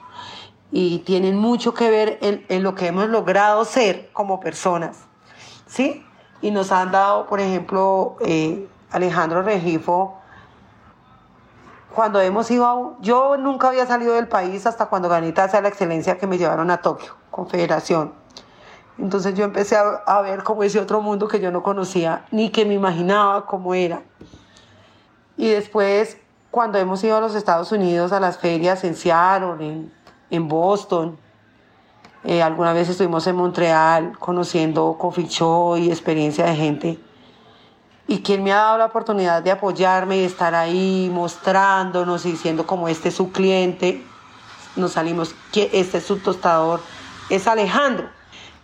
[0.78, 5.06] y tienen mucho que ver en, lo que hemos logrado ser como personas,
[5.68, 6.06] ¿sí?
[6.42, 10.20] Y nos han dado, por ejemplo, eh, Alejandro Regifo,
[11.94, 12.98] cuando hemos ido a...
[13.00, 16.82] Yo nunca había salido del país hasta cuando gané la Excelencia que me llevaron a
[16.82, 18.14] Tokio, Confederación.
[18.98, 22.50] Entonces yo empecé a, a, ver como ese otro mundo que yo no conocía, ni
[22.50, 24.02] que me imaginaba cómo era.
[25.38, 26.18] Y después,
[26.52, 30.05] cuando hemos ido a los Estados Unidos, a las ferias en Seattle, en
[30.36, 31.18] en Boston.
[32.24, 37.00] Eh, alguna vez estuvimos en Montreal conociendo coffee show y experiencia de gente.
[38.08, 42.68] Y quien me ha dado la oportunidad de apoyarme y estar ahí mostrándonos y diciendo
[42.68, 44.04] como este es su cliente,
[44.76, 46.82] nos salimos que este es su tostador,
[47.30, 48.10] es Alejandro.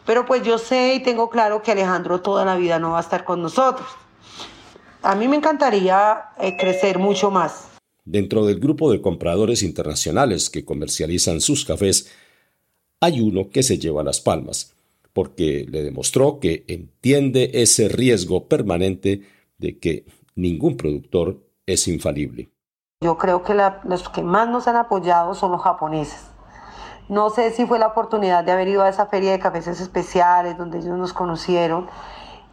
[0.06, 3.02] Pero pues yo sé y tengo claro que Alejandro toda la vida no va a
[3.02, 3.88] estar con nosotros.
[5.04, 7.71] A mí me encantaría eh, crecer mucho más.
[8.12, 12.12] Dentro del grupo de compradores internacionales que comercializan sus cafés,
[13.00, 14.74] hay uno que se lleva las palmas,
[15.14, 19.22] porque le demostró que entiende ese riesgo permanente
[19.60, 20.04] de que
[20.36, 22.50] ningún productor es infalible.
[23.00, 23.54] Yo creo que
[23.86, 26.20] los que más nos han apoyado son los japoneses.
[27.08, 30.58] No sé si fue la oportunidad de haber ido a esa feria de cafés especiales
[30.58, 31.88] donde ellos nos conocieron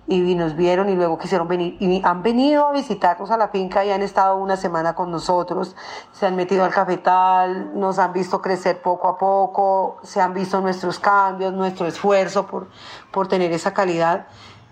[0.09, 1.77] y nos vieron y luego quisieron venir.
[1.81, 5.77] Y han venido a visitarnos a la finca y han estado una semana con nosotros,
[6.13, 10.61] se han metido al cafetal, nos han visto crecer poco a poco, se han visto
[10.61, 12.69] nuestros cambios, nuestro esfuerzo por,
[13.11, 14.27] por tener esa calidad,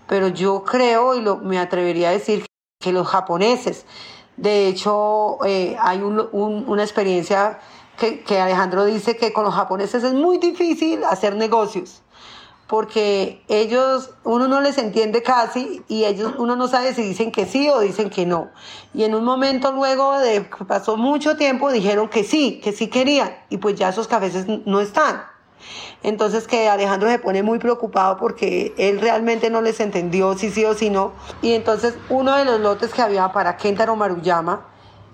[0.06, 2.46] pero yo creo y lo, me atrevería a decir
[2.80, 3.84] que los japoneses,
[4.38, 7.58] de hecho eh, hay un, una experiencia
[7.98, 12.02] que, que Alejandro dice que con los japoneses es muy difícil hacer negocios
[12.66, 17.46] porque ellos, uno no les entiende casi y ellos, uno no sabe si dicen que
[17.46, 18.50] sí o dicen que no.
[18.92, 23.36] Y en un momento luego de pasó mucho tiempo dijeron que sí, que sí querían
[23.50, 25.22] y pues ya esos cafés no están.
[26.02, 30.64] Entonces que Alejandro se pone muy preocupado porque él realmente no les entendió si sí
[30.64, 31.12] o si no.
[31.42, 34.66] Y entonces uno de los lotes que había para Kentaro Maruyama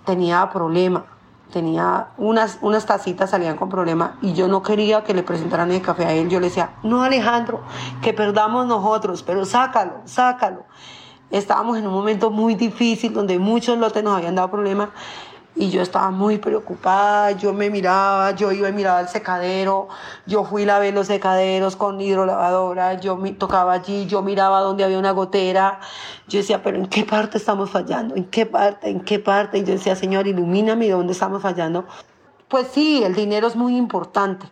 [0.05, 1.12] tenía problema
[1.53, 5.81] tenía unas, unas tacitas, salían con problema y yo no quería que le presentaran el
[5.81, 6.29] café a él.
[6.29, 7.61] Yo le decía, no Alejandro,
[8.03, 10.65] que perdamos nosotros, pero sácalo, sácalo.
[11.31, 14.89] Estábamos en un momento muy difícil donde muchos lotes nos habían dado problemas
[15.55, 19.89] y yo estaba muy preocupada, yo me miraba, yo iba y miraba el secadero,
[20.27, 24.85] yo fui y lavé los secaderos con hidrolavadora, yo me tocaba allí, yo miraba donde
[24.85, 25.81] había una gotera,
[26.27, 28.17] yo decía, pero ¿en qué parte estamos fallando?
[28.17, 28.89] ¿En qué parte?
[28.89, 29.59] ¿En qué parte?
[29.59, 31.87] Y yo decía, Señor, ilumíname dónde estamos fallando.
[32.49, 34.47] Pues sí, el dinero es muy importante,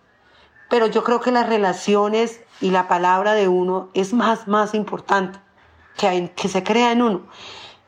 [0.69, 5.39] pero yo creo que las relaciones y la palabra de uno es más, más importante
[5.97, 7.23] que, que se crea en uno.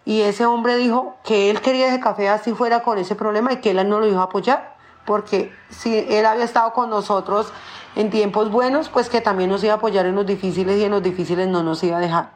[0.04, 3.56] Y ese hombre dijo que él quería ese café así fuera con ese problema y
[3.56, 4.74] que él no lo iba a apoyar,
[5.06, 7.52] porque si él había estado con nosotros
[7.94, 10.90] en tiempos buenos, pues que también nos iba a apoyar en los difíciles y en
[10.90, 12.30] los difíciles no nos iba a dejar.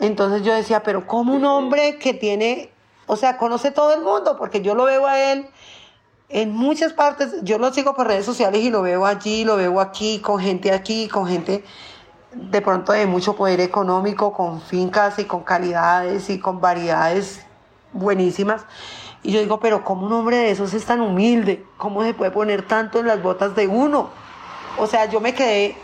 [0.00, 2.72] Entonces yo decía, pero como un hombre que tiene,
[3.06, 5.48] o sea, conoce todo el mundo, porque yo lo veo a él
[6.28, 9.80] en muchas partes, yo lo sigo por redes sociales y lo veo allí, lo veo
[9.80, 11.62] aquí, con gente aquí, con gente
[12.34, 17.44] de pronto de mucho poder económico, con fincas y con calidades y con variedades
[17.92, 18.64] buenísimas.
[19.22, 21.64] Y yo digo, pero ¿cómo un hombre de esos es tan humilde?
[21.76, 24.10] ¿Cómo se puede poner tanto en las botas de uno?
[24.78, 25.76] O sea, yo me quedé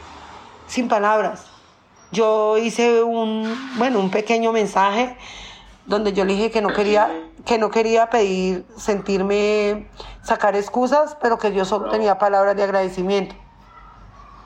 [0.66, 1.46] sin palabras.
[2.10, 5.16] Yo hice un, bueno, un pequeño mensaje
[5.86, 7.10] donde yo le dije que no quería,
[7.44, 9.88] que no quería pedir, sentirme,
[10.22, 13.34] sacar excusas, pero que yo solo tenía palabras de agradecimiento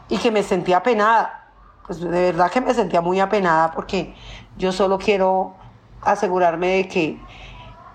[0.08, 1.41] y que me sentía penada
[1.86, 4.14] pues de verdad que me sentía muy apenada porque
[4.56, 5.54] yo solo quiero
[6.02, 7.18] asegurarme de que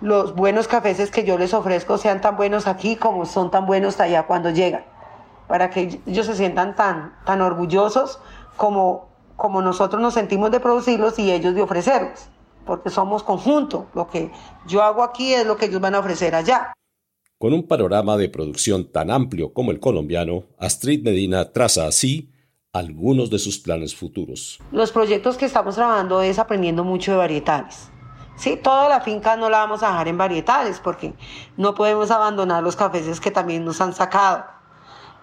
[0.01, 3.99] los buenos cafés que yo les ofrezco sean tan buenos aquí como son tan buenos
[3.99, 4.85] allá cuando llegan,
[5.47, 8.19] para que ellos se sientan tan, tan orgullosos
[8.55, 12.29] como, como nosotros nos sentimos de producirlos y ellos de ofrecerlos,
[12.65, 14.31] porque somos conjunto, lo que
[14.67, 16.73] yo hago aquí es lo que ellos van a ofrecer allá.
[17.39, 22.31] Con un panorama de producción tan amplio como el colombiano, Astrid Medina traza así
[22.77, 24.59] algunos de sus planes futuros.
[24.71, 27.89] Los proyectos que estamos trabajando es aprendiendo mucho de varietales.
[28.35, 31.15] Sí, toda la finca no la vamos a dejar en varietales porque
[31.57, 34.45] no podemos abandonar los cafés que también nos han sacado.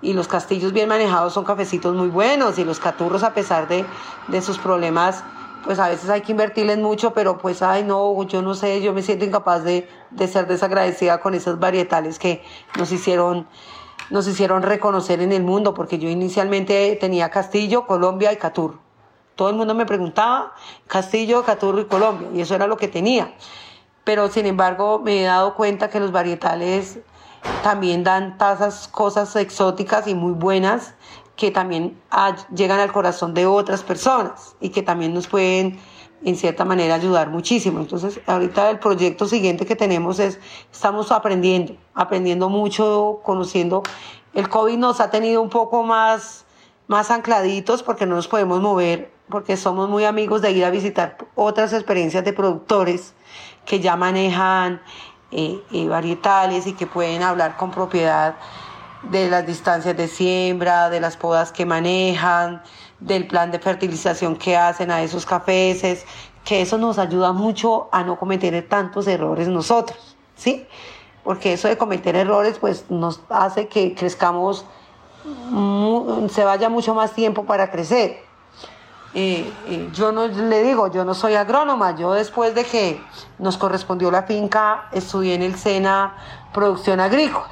[0.03, 3.85] Y los castillos bien manejados son cafecitos muy buenos y los caturros a pesar de,
[4.29, 5.23] de sus problemas,
[5.65, 8.93] pues a veces hay que invertirles mucho, pero pues, ay no, yo no sé, yo
[8.93, 12.43] me siento incapaz de, de ser desagradecida con esos varietales que
[12.77, 13.47] nos hicieron
[14.11, 18.79] nos hicieron reconocer en el mundo, porque yo inicialmente tenía Castillo, Colombia y Catur.
[19.35, 20.53] Todo el mundo me preguntaba
[20.87, 23.35] Castillo, Caturro y Colombia, y eso era lo que tenía.
[24.05, 26.99] Pero sin embargo me he dado cuenta que los varietales
[27.63, 30.95] también dan tasas, cosas exóticas y muy buenas
[31.37, 32.01] que también
[32.55, 35.81] llegan al corazón de otras personas y que también nos pueden
[36.25, 37.81] en cierta manera ayudar muchísimo.
[37.81, 40.41] Entonces, ahorita el proyecto siguiente que tenemos es,
[40.73, 43.83] estamos aprendiendo, aprendiendo mucho, conociendo.
[44.33, 46.47] El COVID nos ha tenido un poco más,
[46.89, 51.19] más ancladitos porque no nos podemos mover, porque somos muy amigos de ir a visitar
[51.35, 53.15] otras experiencias de productores
[53.67, 54.81] que ya manejan
[55.31, 58.37] eh, eh, varietales y que pueden hablar con propiedad
[59.11, 62.63] de las distancias de siembra, de las podas que manejan,
[63.05, 66.05] del plan de fertilización que hacen a esos cafés,
[66.45, 70.67] que eso nos ayuda mucho a no cometer tantos errores nosotros, ¿sí?
[71.23, 74.65] Porque eso de cometer errores pues nos hace que crezcamos,
[76.31, 78.23] se vaya mucho más tiempo para crecer.
[79.17, 83.01] Eh, eh, yo no le digo, yo no soy agrónoma, yo después de que
[83.39, 86.17] nos correspondió la finca, estudié en el SENA
[86.53, 87.47] Producción Agrícola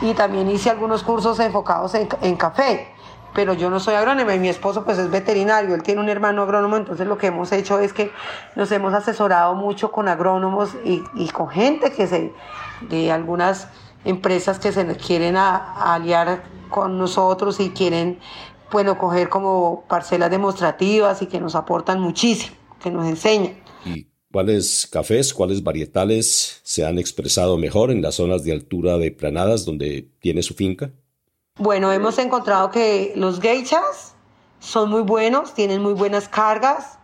[0.00, 2.95] y también hice algunos cursos enfocados en café
[3.36, 6.42] pero yo no soy agrónomo y mi esposo pues es veterinario, él tiene un hermano
[6.42, 8.10] agrónomo, entonces lo que hemos hecho es que
[8.56, 12.32] nos hemos asesorado mucho con agrónomos y, y con gente que se,
[12.88, 13.68] de algunas
[14.06, 18.18] empresas que se quieren aliar con nosotros y quieren,
[18.72, 23.58] bueno, coger como parcelas demostrativas y que nos aportan muchísimo, que nos enseñan.
[23.84, 29.10] ¿Y cuáles cafés, cuáles varietales se han expresado mejor en las zonas de altura de
[29.10, 30.90] planadas donde tiene su finca?
[31.58, 34.14] Bueno, hemos encontrado que los geishas
[34.58, 36.98] son muy buenos, tienen muy buenas cargas.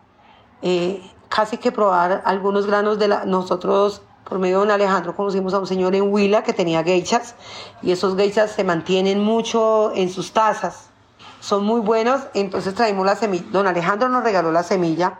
[0.60, 3.24] Eh, casi que probar algunos granos de la...
[3.24, 7.34] Nosotros, por medio de don Alejandro, conocimos a un señor en Huila que tenía geishas
[7.80, 10.90] y esos geishas se mantienen mucho en sus tazas.
[11.40, 13.46] Son muy buenos, entonces traímos la semilla.
[13.52, 15.18] Don Alejandro nos regaló la semilla.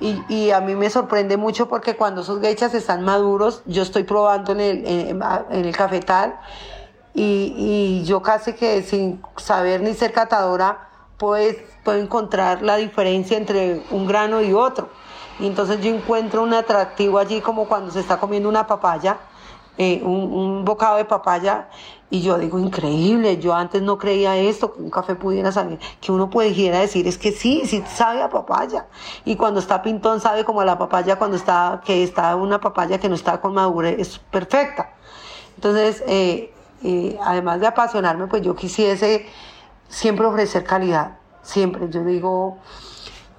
[0.00, 4.02] Y, y, a mí me sorprende mucho porque cuando esos geishas están maduros, yo estoy
[4.04, 6.38] probando en el, en, en el cafetal
[7.14, 10.88] y, yo casi que sin saber ni ser catadora
[11.18, 14.88] pues, puedo encontrar la diferencia entre un grano y otro.
[15.38, 19.18] Y entonces yo encuentro un atractivo allí como cuando se está comiendo una papaya
[19.82, 21.70] eh, un, bocado de papaya
[22.10, 26.12] y yo digo, increíble, yo antes no creía esto, que un café pudiera salir, que
[26.12, 28.88] uno pudiera decir, es que sí, sí sabe a papaya.
[29.24, 32.98] Y cuando está pintón sabe como a la papaya cuando está, que está una papaya
[32.98, 34.92] que no está con madurez, es perfecta.
[35.56, 36.52] Entonces, eh,
[36.82, 39.26] eh, además de apasionarme, pues yo quisiese
[39.88, 41.88] siempre ofrecer calidad, siempre.
[41.90, 42.58] Yo digo,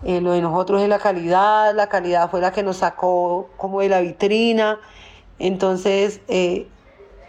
[0.04, 3.90] lo de nosotros es la calidad, la calidad fue la que nos sacó como de
[3.90, 4.80] la vitrina.
[5.40, 6.22] Entonces,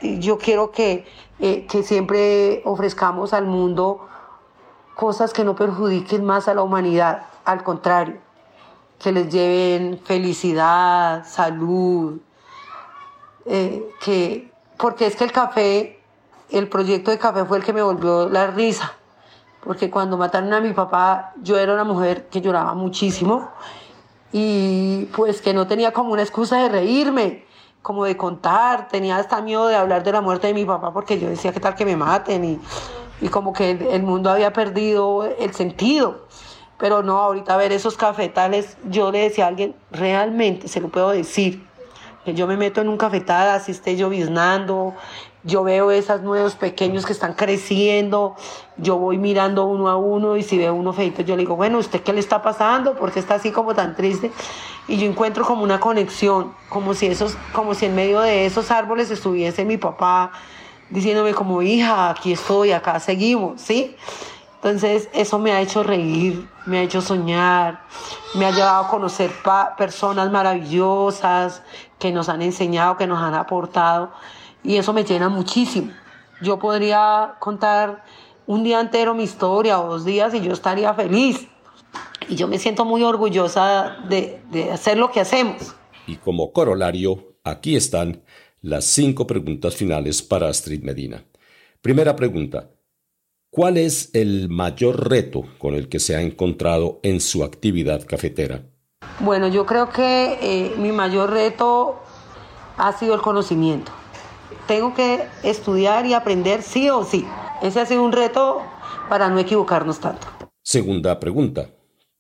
[0.03, 1.05] yo quiero que,
[1.39, 4.07] eh, que siempre ofrezcamos al mundo
[4.95, 8.19] cosas que no perjudiquen más a la humanidad, al contrario,
[8.99, 12.21] que les lleven felicidad, salud,
[13.47, 16.02] eh, que, porque es que el café,
[16.53, 18.93] el proyecto de café fue el que me volvió la risa,
[19.65, 23.51] porque cuando mataron a mi papá yo era una mujer que lloraba muchísimo
[24.33, 27.45] y pues que no tenía como una excusa de reírme
[27.83, 31.19] como de contar, tenía hasta miedo de hablar de la muerte de mi papá porque
[31.19, 32.61] yo decía que tal que me maten y,
[33.21, 36.27] y como que el, mundo había perdido el sentido.
[36.79, 41.11] Pero no, ahorita ver esos cafetales, yo le decía a alguien, realmente se lo puedo
[41.11, 41.65] decir,
[42.25, 44.95] que yo me meto en un cafetal, así esté lloviznando,
[45.45, 48.37] yo veo esos nuevos pequeños que están creciendo,
[48.77, 51.79] yo voy mirando uno a uno y si veo uno feito, yo le digo, bueno,
[51.79, 52.95] ¿usted qué le está pasando?
[52.95, 54.31] ¿Por qué está así como tan triste?
[54.87, 58.71] Y yo encuentro como una conexión, como si, esos, como si en medio de esos
[58.71, 60.33] árboles estuviese mi papá
[60.91, 63.97] diciéndome como, hija, aquí estoy, acá seguimos, ¿sí?
[64.57, 67.81] Entonces eso me ha hecho reír, me ha hecho soñar,
[68.35, 69.33] me ha llevado a conocer
[69.77, 71.63] personas maravillosas
[71.99, 74.13] que nos han enseñado, que nos han aportado
[74.65, 75.93] y eso me llena muchísimo.
[76.41, 78.05] Yo podría contar
[78.47, 81.49] un día entero mi historia o dos días y yo estaría feliz.
[82.29, 85.75] Y yo me siento muy orgullosa de, de hacer lo que hacemos.
[86.07, 88.23] Y como corolario, aquí están
[88.61, 91.25] las cinco preguntas finales para Astrid Medina.
[91.81, 92.71] Primera pregunta.
[93.51, 98.63] ¿Cuál es el mayor reto con el que se ha encontrado en su actividad cafetera?
[99.21, 102.01] Bueno, yo creo que eh, mi mayor reto
[102.79, 103.93] ha sido el conocimiento
[104.67, 107.27] tengo que estudiar y aprender sí o sí.
[107.63, 108.63] Ese ha sido un reto
[109.09, 110.27] para no equivocarnos tanto.
[110.63, 111.71] Segunda pregunta.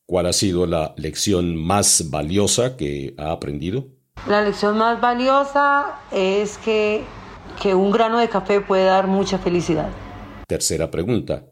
[0.07, 3.87] ¿Cuál ha sido la lección más valiosa que ha aprendido?
[4.29, 7.05] La lección más valiosa es que,
[7.63, 9.91] que un grano de café puede dar mucha felicidad.
[10.47, 11.47] Tercera pregunta.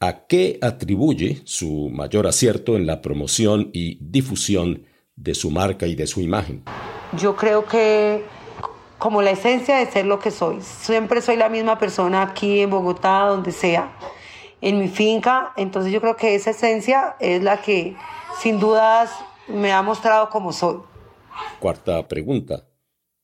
[0.00, 4.84] ¿A qué atribuye su mayor acierto en la promoción y difusión
[5.16, 6.62] de su marca y de su imagen?
[7.18, 8.24] Yo creo que
[9.04, 10.62] como la esencia de ser lo que soy.
[10.62, 13.92] Siempre soy la misma persona aquí en Bogotá, donde sea,
[14.62, 15.52] en mi finca.
[15.58, 17.98] Entonces yo creo que esa esencia es la que
[18.40, 19.10] sin dudas
[19.46, 20.78] me ha mostrado como soy.
[21.60, 22.64] Cuarta pregunta.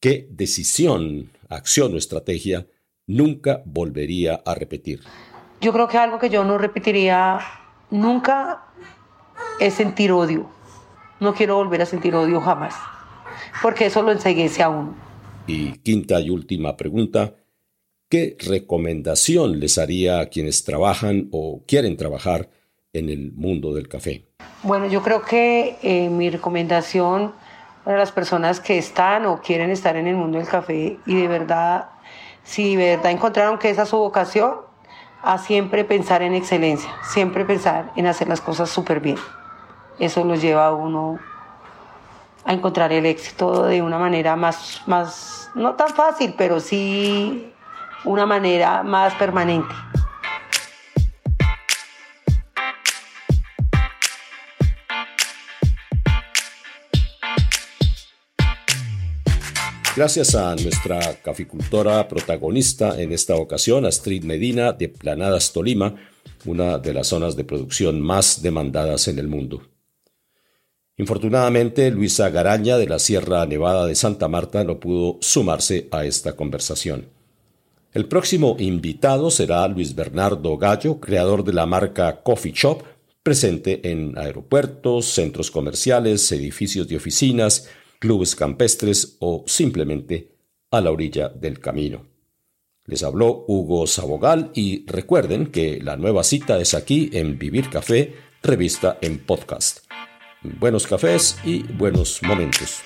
[0.00, 2.66] ¿Qué decisión, acción o estrategia
[3.06, 5.00] nunca volvería a repetir?
[5.62, 7.40] Yo creo que algo que yo no repetiría
[7.88, 8.66] nunca
[9.58, 10.46] es sentir odio.
[11.20, 12.74] No quiero volver a sentir odio jamás,
[13.62, 15.09] porque eso lo enseguece a uno.
[15.46, 17.34] Y quinta y última pregunta,
[18.08, 22.50] ¿qué recomendación les haría a quienes trabajan o quieren trabajar
[22.92, 24.26] en el mundo del café?
[24.62, 27.32] Bueno, yo creo que eh, mi recomendación
[27.84, 31.28] para las personas que están o quieren estar en el mundo del café y de
[31.28, 31.88] verdad,
[32.44, 34.54] si de verdad encontraron que esa es su vocación,
[35.22, 39.18] a siempre pensar en excelencia, siempre pensar en hacer las cosas súper bien.
[39.98, 41.18] Eso los lleva a uno
[42.44, 47.52] a encontrar el éxito de una manera más, más no tan fácil, pero sí
[48.04, 49.74] una manera más permanente.
[59.96, 65.94] Gracias a nuestra caficultora protagonista en esta ocasión, Astrid Medina de Planadas Tolima,
[66.46, 69.62] una de las zonas de producción más demandadas en el mundo.
[71.00, 76.36] Infortunadamente, Luisa Garaña de la Sierra Nevada de Santa Marta no pudo sumarse a esta
[76.36, 77.06] conversación.
[77.94, 82.82] El próximo invitado será Luis Bernardo Gallo, creador de la marca Coffee Shop,
[83.22, 90.32] presente en aeropuertos, centros comerciales, edificios de oficinas, clubes campestres o simplemente
[90.70, 92.04] a la orilla del camino.
[92.84, 98.12] Les habló Hugo Sabogal y recuerden que la nueva cita es aquí en Vivir Café,
[98.42, 99.89] revista en podcast
[100.42, 102.82] buenos cafés y buenos momentos.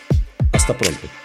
[0.52, 1.23] Hasta pronto.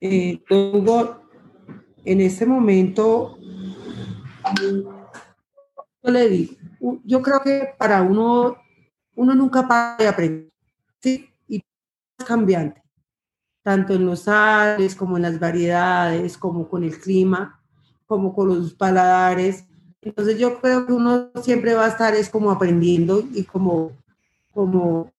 [0.00, 0.42] Eh,
[2.04, 3.38] en este momento,
[6.02, 6.54] yo le digo,
[7.04, 8.56] yo creo que para uno,
[9.14, 10.52] uno nunca para de aprender,
[11.00, 11.30] ¿sí?
[11.48, 11.56] Y
[12.18, 12.82] es cambiante,
[13.62, 17.62] tanto en los sales como en las variedades, como con el clima,
[18.06, 19.64] como con los paladares.
[20.02, 23.92] Entonces yo creo que uno siempre va a estar es como aprendiendo y como,
[24.52, 25.10] como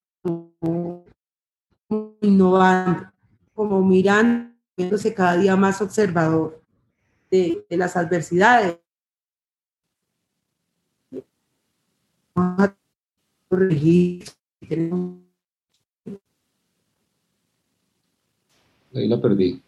[2.21, 3.07] innovando,
[3.55, 6.61] como mirando, viéndose cada día más observador
[7.31, 8.77] de, de las adversidades.
[18.93, 19.61] Ahí la perdí.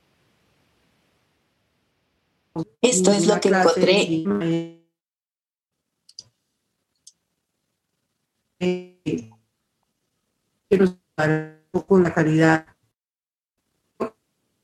[2.81, 4.23] Esto es lo que encontré.
[10.67, 10.97] Quiero
[11.87, 12.76] con la calidad.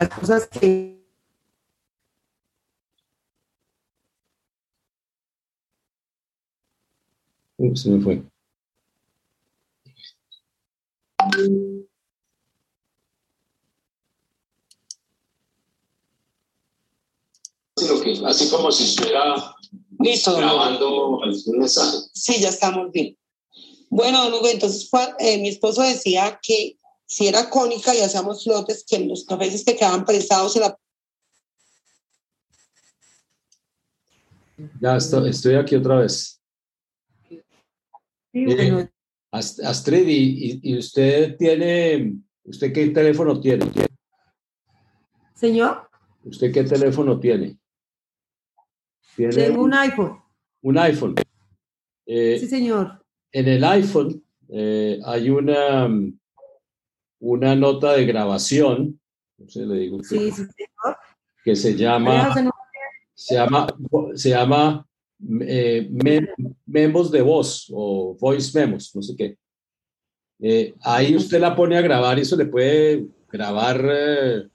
[0.04, 1.02] Las cosas que
[7.74, 8.22] se me fue.
[18.26, 19.56] así como si estuviera
[20.00, 21.98] Listo, grabando un mensaje.
[22.14, 23.18] Sí, ya estamos bien.
[23.90, 24.90] Bueno, Lugo, entonces
[25.20, 29.76] eh, mi esposo decía que si era cónica y hacíamos flotes, que los cafés que
[29.76, 30.78] quedaban prestados en la...
[34.80, 36.42] Ya estoy, estoy aquí otra vez.
[38.34, 38.88] Eh,
[39.32, 43.66] Astrid, ¿y, ¿y, usted tiene, usted qué teléfono tiene?
[45.34, 45.90] Señor.
[46.24, 47.58] ¿Usted qué teléfono tiene?
[49.16, 50.22] Tengo un iPhone.
[50.62, 51.16] Un iPhone.
[52.06, 53.04] Eh, sí, señor.
[53.32, 55.90] En el iPhone eh, hay una,
[57.24, 59.00] una nota de grabación,
[59.38, 60.04] no sé, le digo.
[60.04, 60.98] Sí, sí, señor.
[61.44, 62.34] Que se llama,
[63.14, 63.68] se llama,
[64.14, 64.86] se llama
[65.42, 65.90] eh,
[66.66, 69.38] memos de voz o voice memos, no sé qué.
[70.40, 74.50] Eh, ahí usted la pone a grabar y eso le puede grabar, eh,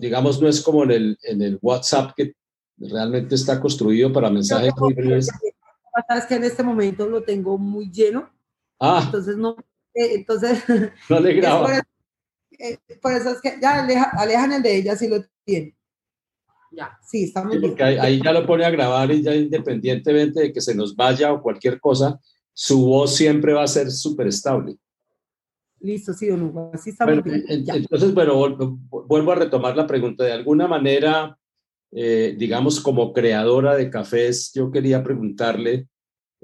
[0.00, 2.34] digamos, no es como en el, en el WhatsApp que
[2.78, 5.28] realmente está construido para mensajes muy breves.
[6.16, 8.30] Es que en este momento lo tengo muy lleno.
[8.80, 9.02] Ah.
[9.04, 9.56] Entonces no,
[9.96, 10.62] entonces.
[11.08, 11.82] No le graba.
[13.02, 15.76] Por eso, es que ya alejan el de ella si lo tiene.
[16.72, 17.74] Ya, sí, está muy bien.
[17.80, 21.42] Ahí, ya lo pone a grabar y ya independientemente de que se nos vaya o
[21.42, 22.18] cualquier cosa,
[22.52, 24.76] su voz siempre va a ser súper estable.
[25.80, 27.44] Listo, sí, don Hugo, así está muy bien.
[27.48, 28.56] Entonces, bueno,
[28.88, 30.24] vuelvo a retomar la pregunta.
[30.24, 31.38] De alguna manera,
[31.92, 35.88] eh, digamos, como creadora de cafés, yo quería preguntarle,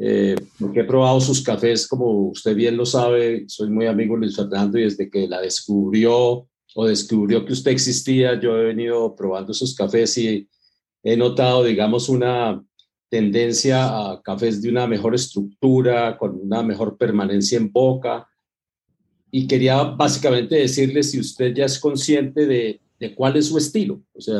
[0.04, 4.22] eh, porque he probado sus cafés, como usted bien lo sabe, soy muy amigo de
[4.22, 9.14] Luis Fernando y desde que la descubrió o descubrió que usted existía, yo he venido
[9.14, 10.48] probando esos cafés y
[11.04, 12.60] he notado, digamos, una
[13.08, 18.26] tendencia a cafés de una mejor estructura, con una mejor permanencia en boca.
[19.30, 22.80] Y quería básicamente decirle si usted ya es consciente de,
[23.14, 24.34] cuál es su estilo, o sea,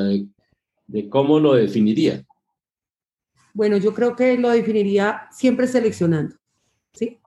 [0.88, 2.24] de cómo lo definiría.
[3.54, 6.36] Bueno, yo creo que lo definiría siempre seleccionando,
[6.92, 7.20] ¿sí?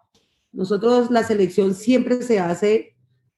[0.51, 2.95] Nosotros la selección siempre se hace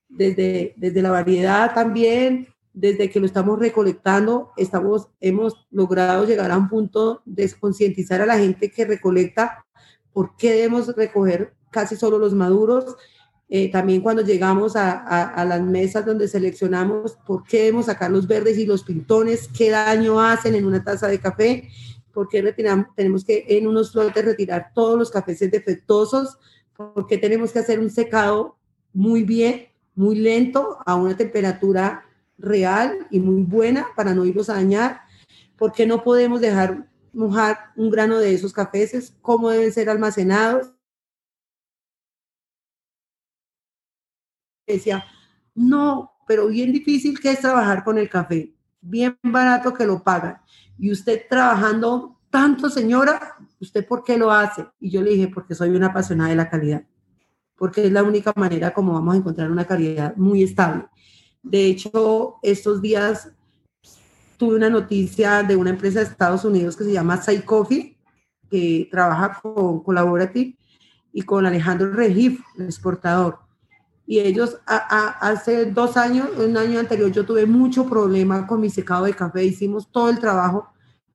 [0.07, 6.57] desde, desde la variedad también, desde que lo estamos recolectando, estamos, hemos logrado llegar a
[6.57, 9.65] un punto de concientizar a la gente que recolecta
[10.13, 12.95] por qué debemos recoger casi solo los maduros.
[13.49, 14.91] Eh, también cuando llegamos a,
[15.25, 19.71] a, las mesas donde seleccionamos por qué debemos sacar los verdes y los pintones, qué
[19.71, 21.69] daño hacen en una taza de café,
[22.17, 26.39] por qué retiramos, tenemos que en unos flotes retirar todos los cafés defectuosos,
[26.75, 28.57] por qué tenemos que hacer un secado
[28.91, 32.03] muy bien muy lento a una temperatura
[32.39, 35.01] real y muy buena para no irlos a dañar.
[35.57, 39.13] ¿Por qué no podemos dejar mojar un grano de esos cafés?
[39.21, 40.73] ¿Cómo deben ser almacenados?
[44.65, 45.05] Decía,
[45.53, 50.41] no, pero bien difícil que es trabajar con el café, bien barato que lo pagan.
[50.77, 54.65] Y usted trabajando tanto, señora, ¿usted por qué lo hace?
[54.79, 56.83] Y yo le dije, porque soy una apasionada de la calidad
[57.57, 60.85] porque es la única manera como vamos a encontrar una calidad muy estable.
[61.41, 63.31] De hecho, estos días
[64.37, 67.97] tuve una noticia de una empresa de Estados Unidos que se llama Coffee,
[68.49, 70.55] que trabaja con Collaborative
[71.11, 73.39] y con Alejandro Regif, el exportador.
[74.09, 79.05] Y ellos hace dos años, un año anterior, yo tuve mucho problema con mi secado
[79.05, 80.69] de café, hicimos todo el trabajo,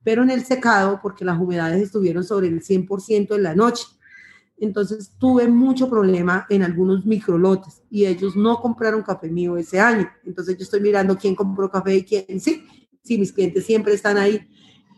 [0.04, 3.86] pero en el secado, porque las humedades estuvieron sobre el 100% en la noche,
[4.58, 10.08] Entonces tuve mucho problema en algunos microlotes y ellos no compraron café mío ese año.
[10.24, 12.64] Entonces yo estoy mirando quién compró café y quién sí.
[13.02, 14.40] Sí, mis clientes siempre están ahí.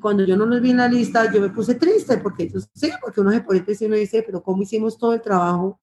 [0.03, 2.91] Cuando yo no los vi en la lista, yo me puse triste porque ellos sí,
[3.01, 5.81] porque uno se pone triste y uno dice, pero ¿cómo hicimos todo el trabajo?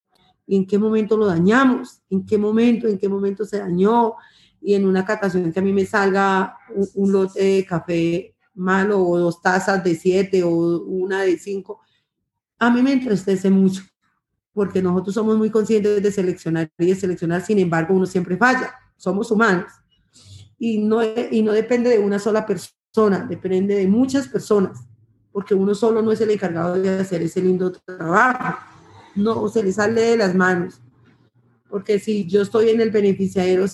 [0.52, 2.02] ¿Y en qué momento lo dañamos?
[2.10, 2.86] ¿En qué momento?
[2.86, 4.15] ¿En qué momento se dañó?
[4.60, 8.99] Y en una catación que a mí me salga un, un lote de café malo
[8.99, 11.80] o dos tazas de siete o una de cinco,
[12.60, 13.82] a mí me entristece mucho,
[14.52, 18.73] porque nosotros somos muy conscientes de seleccionar y de seleccionar, sin embargo, uno siempre falla,
[18.98, 19.72] somos humanos.
[20.60, 20.99] Y no,
[21.32, 24.86] y no depende de una sola persona, depende de muchas personas,
[25.32, 28.70] porque uno solo no es el encargado de hacer ese lindo trabajo,
[29.16, 30.82] no se le sale de las manos,
[31.70, 33.66] porque si yo estoy en el beneficiario,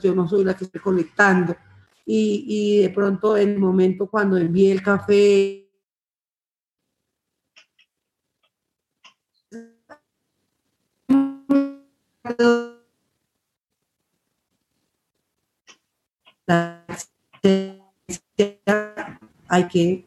[0.00, 1.56] yo no soy la que estoy conectando.
[2.06, 5.64] Y, y de pronto en el momento cuando envié el café
[19.48, 20.04] hay que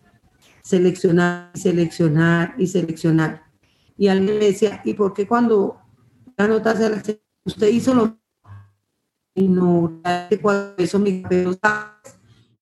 [0.67, 3.43] seleccionar, seleccionar y seleccionar.
[3.97, 5.79] Y alguien me decía, ¿y por qué cuando
[6.35, 8.17] la nota se usted hizo lo
[9.33, 10.01] y no
[10.77, 11.23] eso mi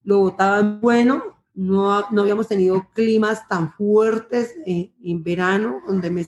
[0.03, 1.23] lo botaban bueno,
[1.55, 6.27] no, no habíamos tenido climas tan fuertes en, en verano, donde me,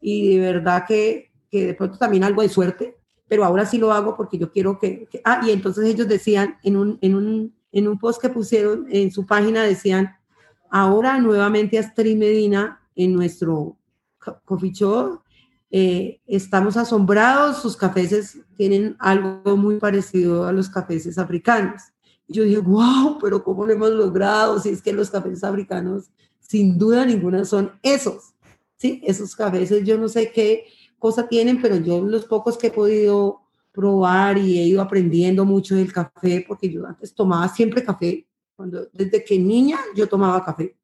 [0.00, 2.96] y de verdad que, que, de pronto también algo de suerte,
[3.28, 6.56] pero ahora sí lo hago porque yo quiero que, que ah, y entonces ellos decían
[6.62, 10.16] en un, en, un, en un post que pusieron en su página, decían,
[10.74, 13.76] ahora nuevamente Astrid Medina en nuestro
[14.44, 15.20] coffee show
[15.70, 21.82] eh, estamos asombrados, sus cafés tienen algo muy parecido a los cafés africanos.
[22.26, 24.58] Yo dije, wow, pero ¿cómo lo hemos logrado?
[24.58, 26.10] Si es que los cafés africanos,
[26.40, 28.34] sin duda ninguna, son esos,
[28.76, 29.00] ¿sí?
[29.04, 30.64] Esos cafés, yo no sé qué
[30.98, 35.76] cosa tienen, pero yo los pocos que he podido probar y he ido aprendiendo mucho
[35.76, 38.26] del café, porque yo antes tomaba siempre café,
[38.56, 40.76] cuando, desde que niña yo tomaba café,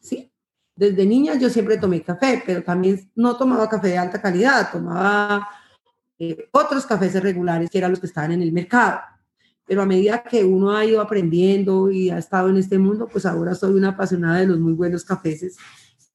[0.00, 0.30] ¿sí?
[0.74, 5.48] Desde niña yo siempre tomé café, pero también no tomaba café de alta calidad, tomaba
[6.18, 9.00] eh, otros cafés regulares que eran los que estaban en el mercado.
[9.66, 13.26] Pero a medida que uno ha ido aprendiendo y ha estado en este mundo, pues
[13.26, 15.56] ahora soy una apasionada de los muy buenos cafés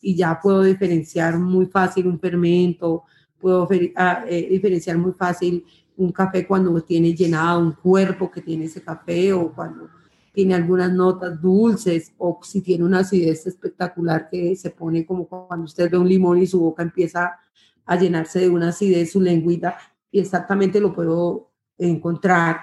[0.02, 3.04] y ya puedo diferenciar muy fácil un fermento,
[3.40, 5.66] puedo ah, eh, diferenciar muy fácil
[5.98, 9.90] un café cuando tiene llenado un cuerpo que tiene ese café o cuando
[10.34, 15.66] tiene algunas notas dulces o si tiene una acidez espectacular que se pone como cuando
[15.66, 17.40] usted ve un limón y su boca empieza
[17.86, 19.78] a llenarse de una acidez, su lengüita,
[20.12, 22.58] y exactamente lo puedo encontrar.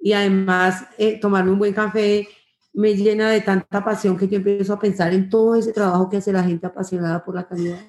[0.00, 2.26] Y además, eh, tomarme un buen café
[2.72, 6.16] me llena de tanta pasión que yo empiezo a pensar en todo ese trabajo que
[6.16, 7.80] hace la gente apasionada por la calidad.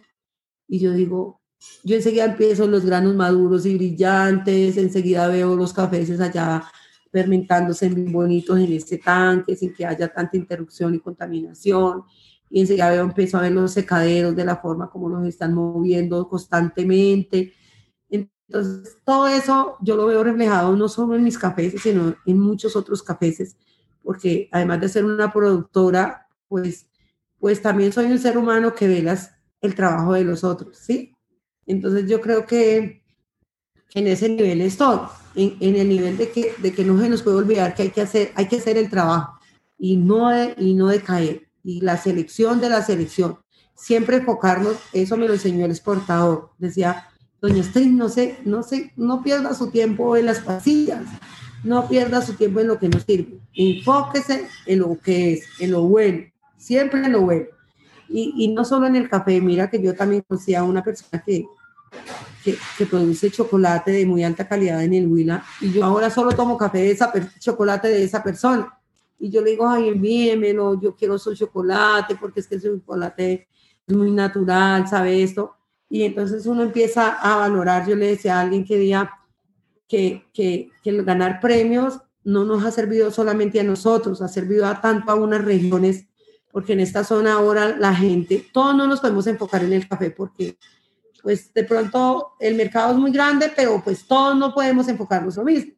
[0.67, 1.41] Y yo digo,
[1.83, 6.65] yo enseguida empiezo los granos maduros y brillantes, enseguida veo los cafés allá
[7.13, 12.03] fermentándose bien bonitos en este tanque sin que haya tanta interrupción y contaminación.
[12.49, 16.27] Y enseguida veo, empiezo a ver los secaderos de la forma como los están moviendo
[16.27, 17.53] constantemente.
[18.09, 22.75] Entonces, todo eso yo lo veo reflejado no solo en mis cafés, sino en muchos
[22.75, 23.55] otros cafés,
[24.01, 26.89] porque además de ser una productora, pues,
[27.39, 29.31] pues también soy un ser humano que ve las,
[29.61, 31.15] el trabajo de los otros, ¿sí?
[31.65, 33.03] Entonces yo creo que
[33.93, 34.99] en ese nivel estoy,
[35.35, 37.89] en, en, el nivel de que, de que no se nos puede olvidar que hay
[37.89, 39.39] que hacer, hay que hacer el trabajo
[39.77, 41.47] y no, de, y no decaer.
[41.63, 43.39] Y la selección de la selección,
[43.75, 47.09] siempre enfocarnos, eso me lo enseñó el exportador, decía,
[47.41, 51.03] doña Estrid, no sé, no sé, no pierda su tiempo en las pasillas,
[51.63, 55.71] no pierda su tiempo en lo que no sirve, enfóquese en lo que es, en
[55.71, 56.25] lo bueno,
[56.57, 57.45] siempre en lo bueno.
[58.09, 61.23] Y, y no solo en el café, mira que yo también conocía a una persona
[61.25, 61.45] que,
[62.43, 66.57] que, produce chocolate de muy alta calidad en el Huila y yo ahora solo tomo
[66.57, 68.77] café de esa chocolate de esa persona.
[69.19, 73.47] Y yo le digo, ay, envíemelo, yo quiero su chocolate porque es que su chocolate
[73.87, 75.55] es muy natural, ¿sabe esto?
[75.89, 79.11] Y entonces uno empieza a valorar, yo le decía a alguien que día
[79.87, 84.81] que, que, que ganar premios no nos ha servido solamente a nosotros, ha servido a
[84.81, 86.05] tanto a unas regiones,
[86.51, 90.11] porque en esta zona ahora la gente, todos no nos podemos enfocar en el café
[90.11, 90.57] porque
[91.23, 95.45] pues de pronto el mercado es muy grande, pero pues todos no podemos enfocarnos lo
[95.45, 95.71] mismo.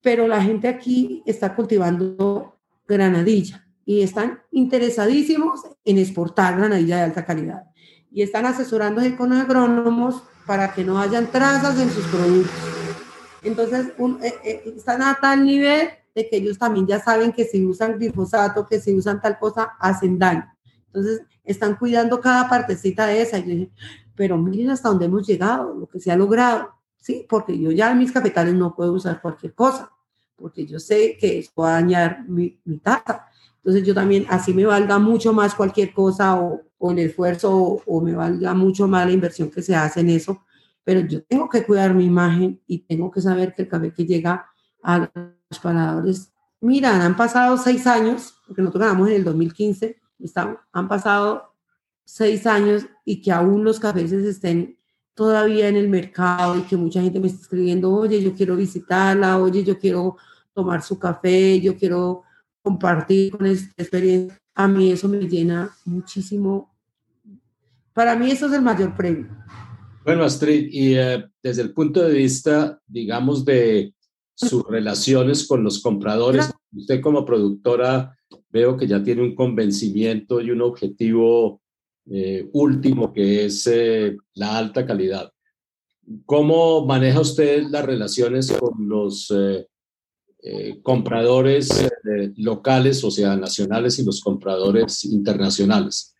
[0.00, 2.58] Pero la gente aquí está cultivando
[2.88, 7.64] granadilla y están interesadísimos en exportar granadilla de alta calidad
[8.10, 12.52] y están asesorándose con agrónomos para que no hayan trazas en sus productos.
[13.42, 13.88] Entonces,
[14.22, 17.98] eh, eh, están a tal nivel de que ellos también ya saben que si usan
[17.98, 20.53] glifosato, que si usan tal cosa, hacen daño.
[20.94, 23.38] Entonces, están cuidando cada partecita de esa.
[23.38, 23.70] Y yo dije,
[24.14, 26.68] pero miren hasta dónde hemos llegado, lo que se ha logrado,
[26.98, 27.26] ¿sí?
[27.28, 29.90] Porque yo ya en mis cafetales no puedo usar cualquier cosa,
[30.36, 32.80] porque yo sé que eso va a dañar mi, mi.
[33.56, 37.82] Entonces, yo también, así me valga mucho más cualquier cosa o, o el esfuerzo o,
[37.86, 40.44] o me valga mucho más la inversión que se hace en eso,
[40.84, 44.04] pero yo tengo que cuidar mi imagen y tengo que saber que el café que
[44.04, 44.46] llega
[44.82, 49.96] a los paladores, mira, han pasado seis años, porque nosotros ganamos en el 2015,
[50.26, 51.54] están, han pasado
[52.04, 54.78] seis años y que aún los cafés estén
[55.14, 59.38] todavía en el mercado y que mucha gente me está escribiendo, oye, yo quiero visitarla,
[59.38, 60.16] oye, yo quiero
[60.52, 62.22] tomar su café, yo quiero
[62.62, 64.38] compartir con esta experiencia.
[64.54, 66.74] A mí eso me llena muchísimo.
[67.92, 69.28] Para mí eso es el mayor premio.
[70.04, 73.94] Bueno, Astrid, y eh, desde el punto de vista, digamos, de
[74.34, 78.16] sus relaciones con los compradores, usted como productora
[78.54, 81.60] veo que ya tiene un convencimiento y un objetivo
[82.10, 85.32] eh, último, que es eh, la alta calidad.
[86.24, 89.32] ¿Cómo maneja usted las relaciones con los
[90.82, 91.88] compradores
[92.36, 96.14] locales, o sea, nacionales, y los compradores internacionales?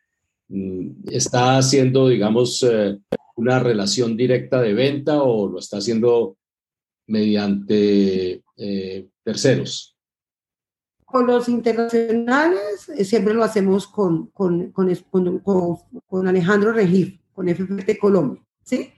[0.48, 2.64] Mm, ¿Está haciendo, digamos,
[3.36, 6.36] una relación directa de venta o lo está haciendo
[7.06, 9.93] mediante eh, terceros?
[11.14, 18.42] Con los internacionales eh, siempre lo hacemos con, con, con, Alejandro Regif, con FFT Colombia,
[18.64, 18.92] ¿sí?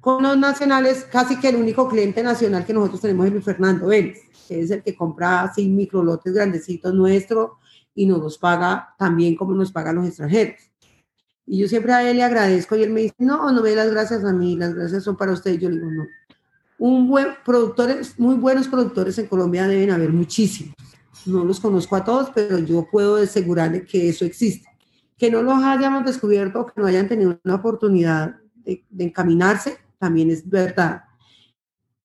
[0.00, 3.88] Con los nacionales, casi que el único cliente nacional que nosotros tenemos es Luis Fernando
[3.88, 7.58] Vélez, que es el que compra así microlotes grandecitos nuestro
[7.94, 10.62] y nos los paga también como nos pagan los extranjeros.
[11.44, 13.90] Y yo siempre a él le agradezco y él me dice, no, no me las
[13.90, 15.58] gracias a mí, las gracias son para usted.
[15.58, 16.06] Yo le digo, no.
[16.78, 20.74] Un buen productores, muy buenos productores en Colombia deben haber muchísimos.
[21.26, 24.68] No los conozco a todos, pero yo puedo asegurarle que eso existe.
[25.16, 30.48] Que no los hayamos descubierto, que no hayan tenido una oportunidad de, encaminarse, también es
[30.48, 31.02] verdad.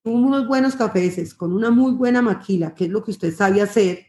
[0.03, 4.07] Unos buenos cafés, con una muy buena maquila, que es lo que usted sabe hacer,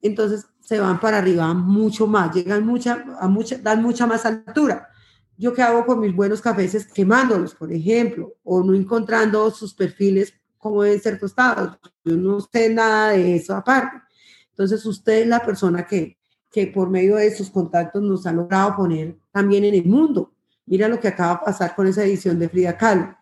[0.00, 4.88] entonces se van para arriba mucho más, llegan mucha, a mucha, dan mucha más altura.
[5.36, 10.34] Yo qué hago con mis buenos cafés quemándolos, por ejemplo, o no encontrando sus perfiles
[10.58, 11.78] como deben ser tostados.
[12.04, 13.96] Yo no sé nada de eso aparte.
[14.60, 16.18] Entonces usted es la persona que,
[16.52, 20.34] que por medio de sus contactos nos ha logrado poner también en el mundo.
[20.66, 23.16] Mira lo que acaba de pasar con esa edición de Frida Kahlo.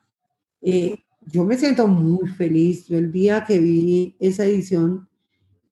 [0.61, 2.89] Eh, yo me siento muy feliz.
[2.89, 5.09] Yo el día que vi esa edición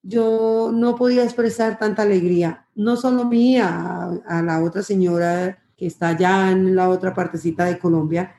[0.05, 6.11] yo no podía expresar tanta alegría, no solo mía, a, la otra señora que está
[6.11, 8.37] allá en la otra partecita de Colombia,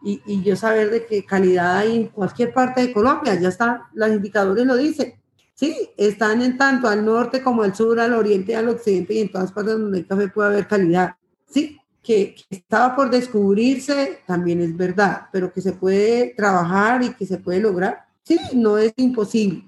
[0.00, 3.88] y, y, yo saber de qué calidad hay en cualquier parte de Colombia, ya está,
[3.94, 5.17] los indicadores lo dicen,
[5.58, 9.32] sí, están en tanto al norte como al sur, al oriente, al occidente y en
[9.32, 11.16] todas partes donde hay café puede haber calidad,
[11.50, 17.12] sí, que, que estaba por descubrirse también es verdad, pero que se puede trabajar y
[17.14, 19.64] que se puede lograr, sí, no es imposible.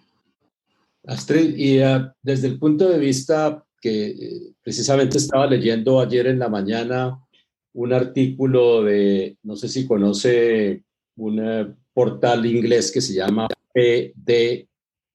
[1.07, 6.39] Astrid, y eh, desde el punto de vista que eh, precisamente estaba leyendo ayer en
[6.39, 7.19] la mañana
[7.73, 10.85] un artículo de, no sé si conoce
[11.17, 14.70] un eh, portal inglés que se llama PD,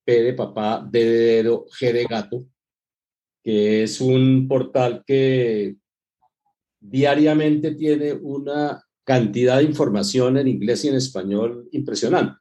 [0.06, 2.46] P de papá, D de dedo, G de gato,
[3.44, 5.76] que es un portal que
[6.80, 12.38] diariamente tiene una cantidad de información en inglés y en español impresionante.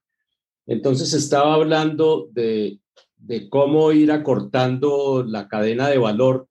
[0.66, 2.78] Entonces estaba hablando de
[3.27, 6.47] de cómo ir acortando la cadena de valor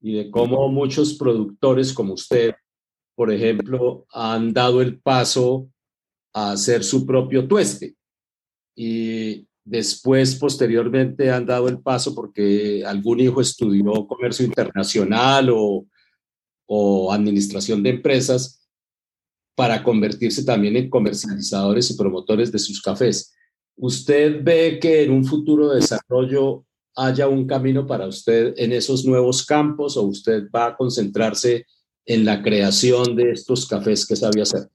[0.00, 2.54] y de cómo muchos productores como usted,
[3.14, 5.70] por ejemplo, han dado el paso
[6.34, 7.96] a hacer su propio tueste
[8.76, 15.86] y después, posteriormente, han dado el paso porque algún hijo estudió comercio internacional o,
[17.12, 18.64] administración de empresas
[19.56, 23.34] para convertirse también en comercializadores y promotores de sus cafés.
[23.76, 26.64] ¿Usted ve que en un futuro desarrollo
[26.94, 31.66] haya un camino para usted en esos nuevos campos o usted va a concentrarse
[32.06, 34.68] en la creación de estos cafés que sabe hacer?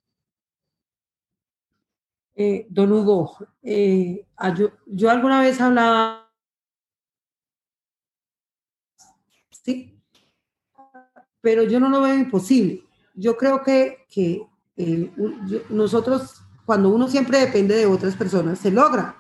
[2.36, 4.26] Eh, don Hugo, eh,
[4.88, 6.30] yo, alguna vez hablaba,
[9.64, 9.98] sí,
[11.40, 12.84] pero yo no lo veo imposible.
[13.14, 14.46] Yo creo que, que
[14.76, 15.12] eh,
[15.70, 19.16] nosotros cuando uno siempre depende de otras personas, se logra,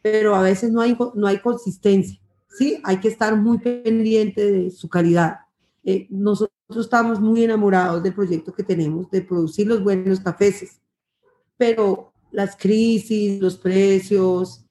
[0.00, 2.80] pero a veces no hay, no hay consistencia, ¿sí?
[2.82, 5.40] Hay que estar muy pendiente de su calidad.
[5.84, 10.80] Eh, nosotros estamos muy enamorados del proyecto que tenemos de producir los buenos cafés,
[11.56, 14.64] pero las crisis, los precios,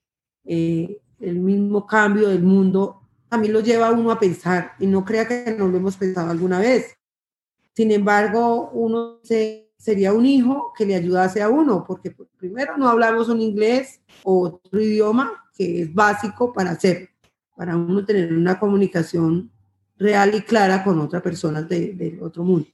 [0.43, 5.05] eh, el mismo cambio del mundo, también lo lleva a uno a pensar y no
[5.05, 6.97] crea que no lo hemos pensado alguna vez.
[7.73, 12.75] Sin embargo, uno se, sería un hijo que le ayudase a uno, porque pues, primero
[12.77, 17.09] no hablamos un inglés o otro idioma que es básico para hacer,
[17.55, 19.51] para uno tener una comunicación
[19.97, 22.67] real y clara con otras personas del otro mundo.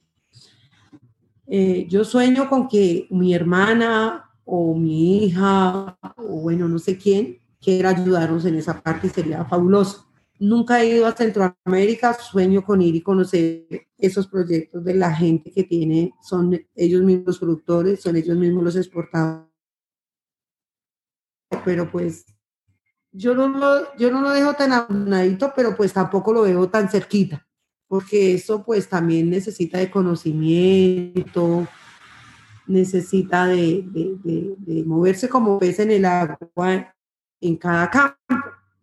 [1.46, 7.38] Eh, yo sueño con que mi hermana o mi hija o bueno, no sé quién
[7.60, 10.06] quiera ayudarnos en esa parte sería fabuloso.
[10.40, 13.66] Nunca he ido a Centroamérica, sueño con ir y conocer
[13.98, 18.76] esos proyectos de la gente que tiene, son ellos mismos productores, son ellos mismos los
[18.76, 19.48] exportadores.
[21.64, 22.24] Pero pues
[23.12, 26.88] yo no lo, yo no lo dejo tan abandonadito, pero pues tampoco lo veo tan
[26.88, 27.46] cerquita,
[27.86, 31.66] porque eso pues también necesita de conocimiento,
[32.68, 36.94] necesita de, de, de, moverse como pez en el agua
[37.40, 38.16] en cada campo,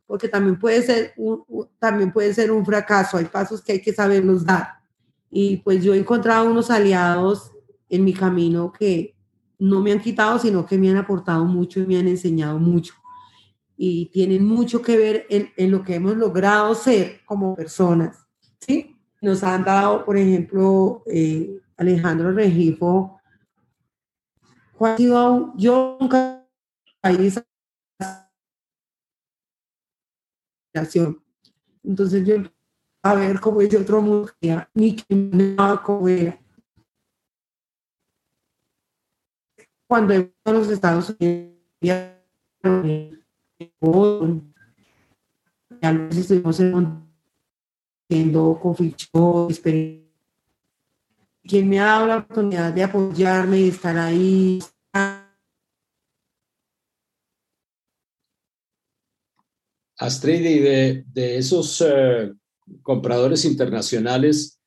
[0.06, 1.44] porque también puede ser un,
[1.80, 4.80] también puede ser un fracaso, hay pasos que hay que saberlos dar.
[5.30, 7.52] Y pues yo he encontrado unos aliados
[7.90, 9.16] en mi camino que
[9.60, 12.94] no me han quitado, sino que me han aportado mucho y me han enseñado mucho
[13.78, 18.26] y tienen mucho que ver en, en, lo que hemos logrado ser como personas.
[18.60, 18.96] ¿sí?
[19.22, 23.15] Nos han dado, por ejemplo, eh, Alejandro Regifo,
[25.58, 26.46] yo nunca
[31.84, 32.36] entonces yo
[33.04, 34.32] a ver cómo es otro mundo,
[34.74, 36.40] ni que nada como era.
[39.88, 42.20] Cuando en los Estados Unidos, ya
[45.94, 46.60] nos estuvimos
[48.10, 49.48] haciendo coffee show,
[51.48, 54.60] quien me ha dado la oportunidad de apoyarme y estar ahí.
[59.98, 62.34] Astrid, y de, esos eh,
[62.82, 64.60] compradores internacionales,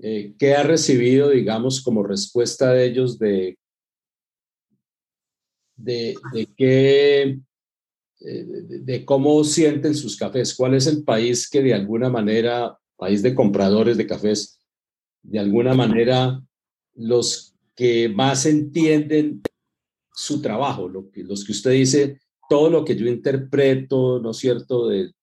[0.00, 3.58] eh, ¿qué ha recibido, digamos, como respuesta de ellos de,
[5.76, 7.40] de, de qué
[8.24, 10.54] eh, de, cómo sienten sus cafés.
[10.54, 14.60] ¿Cuál es el país que de alguna manera, país de compradores de cafés,
[15.22, 16.42] de alguna manera
[16.94, 19.42] los que más entienden
[20.14, 24.36] su trabajo, lo que, los que usted dice, todo lo que yo interpreto, ¿no es
[24.36, 25.14] cierto?, del,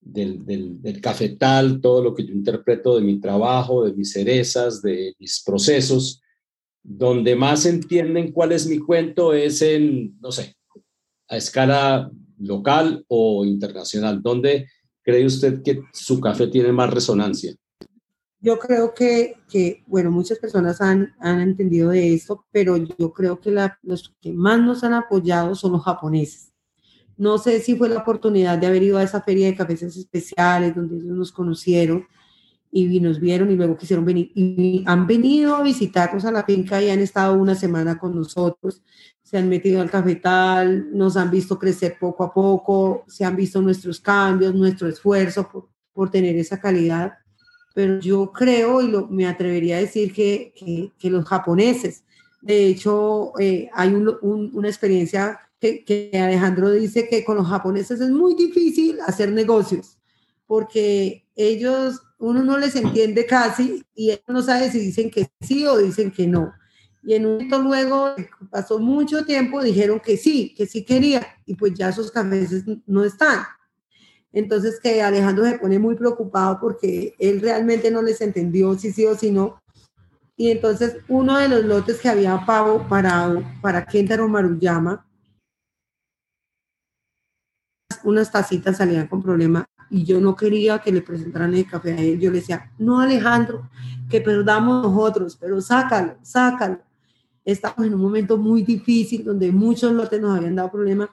[0.00, 0.44] del,
[0.80, 5.42] del, cafetal, todo lo que yo interpreto de mi trabajo, de mis cerezas, de mis
[5.44, 6.20] procesos,
[6.82, 10.54] donde más entienden cuál es mi cuento es en, no sé,
[11.28, 14.22] a escala local o internacional?
[14.22, 14.68] ¿Dónde
[15.02, 17.54] cree usted que su café tiene más resonancia?
[18.46, 23.40] Yo creo que, que bueno, muchas personas han, han, entendido de esto, pero yo creo
[23.40, 26.52] que la, los que más nos han apoyado son los japoneses.
[27.16, 30.76] No sé si fue la oportunidad de haber ido a esa feria de cafés especiales
[30.76, 32.06] donde ellos nos conocieron
[32.70, 36.80] y nos vieron y luego quisieron venir y han venido a visitarnos a la finca
[36.80, 38.80] y han estado una semana con nosotros
[39.24, 43.60] se han metido al cafetal, nos han visto crecer poco a poco, se han visto
[43.60, 47.14] nuestros cambios, nuestro esfuerzo por, por tener esa calidad.
[47.76, 50.54] Pero yo creo y lo, me atrevería a decir que,
[50.98, 52.04] que, los japoneses,
[52.40, 57.46] de hecho, eh, hay un, un, una experiencia que, que, Alejandro dice que con los
[57.46, 59.98] japoneses es muy difícil hacer negocios,
[60.46, 65.76] porque ellos, uno no les entiende casi y no sabe si dicen que sí o
[65.76, 66.54] dicen que no
[67.06, 68.14] y en un momento luego,
[68.50, 73.04] pasó mucho tiempo, dijeron que sí, que sí quería, y pues ya esos cafés no
[73.04, 73.44] están.
[74.36, 79.06] Entonces que Alejandro se pone muy preocupado porque él realmente no les entendió si sí
[79.06, 79.62] o si no.
[80.36, 83.32] Y entonces uno de los lotes que había pago para,
[83.62, 85.06] para Kentaro Maruyama,
[88.04, 91.98] unas tacitas salían con problema y yo no quería que le presentaran el café a
[91.98, 92.20] él.
[92.20, 93.70] Yo le decía, no Alejandro,
[94.10, 96.82] que perdamos nosotros, pero sácalo, sácalo
[97.46, 101.08] estamos en un momento muy difícil donde muchos lotes nos habían dado problemas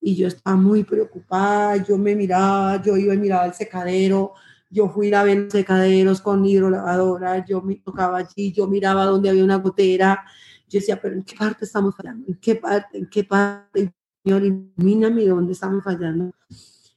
[0.00, 4.32] y yo estaba muy preocupada, yo me miraba, yo iba y miraba el secadero,
[4.70, 9.28] yo fui a ver los secaderos con hidrolavadora, yo me tocaba allí, yo miraba donde
[9.28, 10.24] había una gotera,
[10.68, 12.28] yo decía, pero ¿en qué parte estamos fallando?
[12.28, 12.98] ¿En qué parte?
[12.98, 13.92] ¿En qué parte?
[14.22, 16.32] Señor, ilumíname dónde estamos fallando.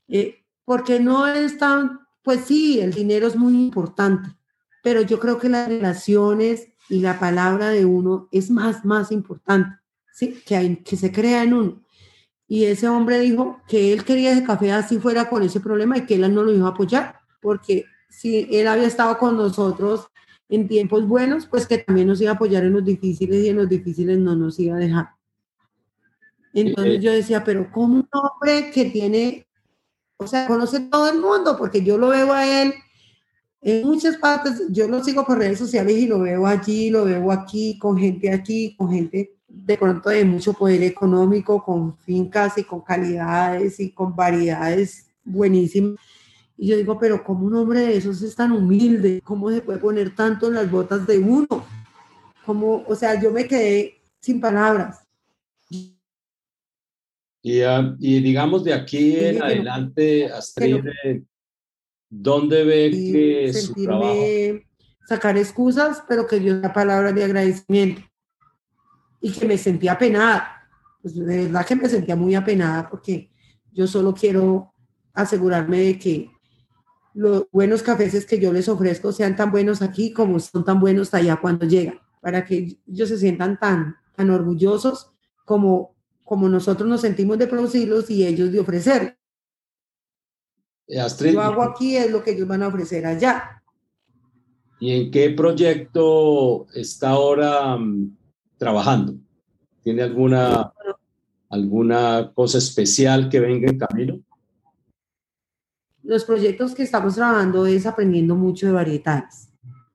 [0.08, 4.30] Eh, porque no es tan, pues sí, el dinero es muy importante,
[4.84, 9.78] pero yo creo que las relaciones y la palabra de uno es más, más importante,
[10.14, 10.42] ¿sí?
[10.46, 11.83] Que, hay, que se crea en uno.
[12.54, 16.06] Y ese hombre dijo que él quería ese café así fuera con ese problema y
[16.06, 20.06] que él no lo iba a apoyar, porque si él había estado con nosotros
[20.50, 23.58] en tiempos buenos, pues que también nos iba a apoyar en los difíciles y en
[23.58, 25.10] los difíciles no nos iba a dejar.
[26.54, 29.48] Entonces yo decía, pero ¿cómo un hombre que tiene
[30.18, 32.72] o sea, conoce todo el mundo, porque yo lo veo a él
[33.62, 37.32] en muchas partes, yo lo sigo por redes sociales y lo veo allí, lo veo
[37.32, 42.64] aquí, con gente aquí, con gente de pronto de mucho poder económico, con fincas y
[42.64, 45.96] con calidades y con variedades buenísimas.
[46.58, 49.22] Y yo digo, pero ¿cómo un hombre de esos es tan humilde?
[49.24, 51.66] ¿Cómo se puede poner tanto en las botas de uno?
[52.46, 55.00] Como, o sea, yo me quedé sin palabras.
[55.70, 61.24] Y, ah, y digamos de aquí en adelante, Astrid, eh,
[62.10, 64.24] ¿dónde ve que su trabajo?
[65.08, 68.02] Sacar excusas, pero que dio una palabra de agradecimiento.
[69.24, 70.70] Y que me sentía apenada.
[71.02, 73.32] Pues de verdad que me sentía muy apenada porque
[73.72, 74.74] yo solo quiero
[75.14, 76.30] asegurarme de que
[77.14, 81.14] los buenos cafés que yo les ofrezco sean tan buenos aquí como son tan buenos
[81.14, 85.12] allá cuando llegan, para que ellos se sientan tan, tan orgullosos
[85.46, 89.18] como, como nosotros nos sentimos de producirlos y ellos de ofrecer.
[90.88, 93.62] Eh, Astrid, Yo hago aquí es lo que ellos van a ofrecer allá.
[94.80, 98.18] ¿Y en qué proyecto está ahora mm,
[98.64, 99.16] trabajando?
[99.84, 100.72] ¿Tiene alguna,
[101.50, 104.20] alguna cosa especial que venga en camino?
[106.04, 109.50] los proyectos que estamos trabajando es aprendiendo mucho de varietales.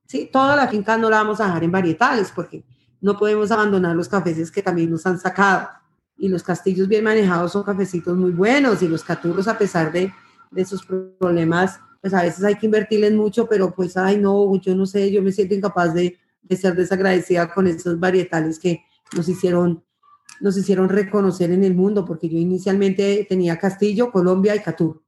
[0.07, 2.65] Sí, toda la finca no la vamos a dejar en varietales porque
[3.01, 5.69] no podemos abandonar los cafés que también nos han sacado.
[6.17, 10.13] Y los castillos bien manejados son cafecitos muy buenos y los caturros a pesar de,
[10.51, 14.75] de sus problemas, pues a veces hay que invertirles mucho, pero pues, ay no, yo
[14.75, 18.85] no sé, yo me siento incapaz de, de ser desagradecida con esos varietales que
[19.17, 19.85] nos hicieron
[20.41, 25.03] nos hicieron reconocer en el mundo, porque yo inicialmente tenía Castillo, Colombia y Catur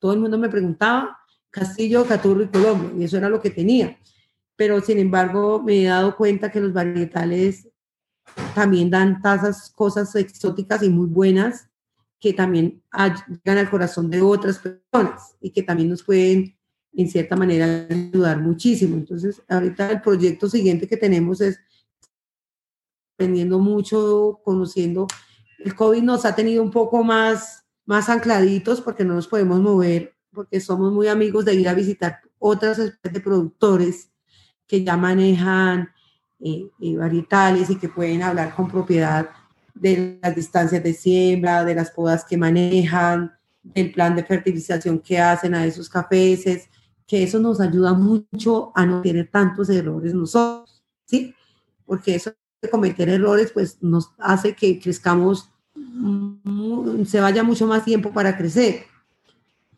[0.00, 1.18] todo el mundo me preguntaba
[1.50, 3.98] Castillo, Caturro y Colombia, y eso era lo que tenía.
[4.56, 7.68] Pero sin embargo, me he dado cuenta que los varietales
[8.54, 11.68] también dan tasas, cosas exóticas y muy buenas
[12.18, 16.56] que también llegan al corazón de otras personas y que también nos pueden,
[16.92, 18.96] en cierta manera, ayudar muchísimo.
[18.96, 21.58] Entonces, ahorita el proyecto siguiente que tenemos es
[23.14, 25.06] aprendiendo mucho, conociendo.
[25.58, 27.60] El COVID nos ha tenido un poco más
[27.90, 32.20] más ancladitos porque no nos podemos mover, porque somos muy amigos de ir a visitar
[32.38, 34.12] otras especies de productores
[34.64, 35.88] que ya manejan
[36.38, 39.30] eh, eh, varietales y que pueden hablar con propiedad
[39.74, 45.18] de las distancias de siembra, de las podas que manejan, del plan de fertilización que
[45.18, 46.68] hacen a esos cafés,
[47.10, 51.34] que eso nos ayuda mucho a no tener tantos errores nosotros, ¿sí?
[51.84, 52.32] Porque eso
[52.62, 55.50] de cometer errores, pues nos hace que crezcamos
[57.04, 58.84] se vaya mucho más tiempo para crecer.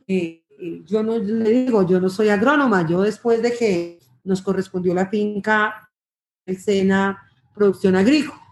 [0.06, 0.44] Eh,
[0.84, 5.06] yo no le digo, yo no soy agrónoma, yo después de que nos correspondió la
[5.06, 5.90] finca,
[6.44, 7.18] escena,
[7.54, 8.42] producción agrícola,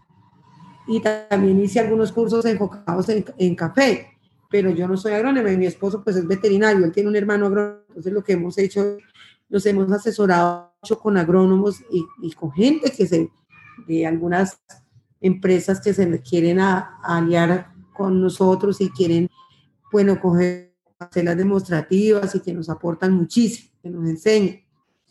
[0.89, 4.09] y también hice algunos cursos enfocados en, café,
[4.51, 7.47] pero yo no soy agrónoma y mi esposo pues es veterinario, él tiene un hermano
[7.47, 8.99] agrónomo, entonces lo que hemos hecho,
[9.49, 13.31] nos hemos asesorado mucho con agrónomos y, y con gente que se,
[13.87, 14.61] de algunas
[15.21, 19.29] empresas que se quieren aliar con nosotros y quieren,
[19.93, 20.71] bueno, coger
[21.01, 24.61] hacer las demostrativas y que nos aportan muchísimo, que nos enseñan.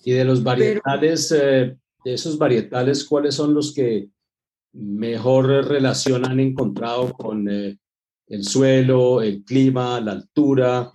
[0.03, 1.75] Y de los varietales, eh,
[2.05, 4.09] de esos varietales, ¿cuáles son los que
[4.71, 7.79] mejor relación han encontrado con eh,
[8.29, 10.93] el suelo, el clima, la altura?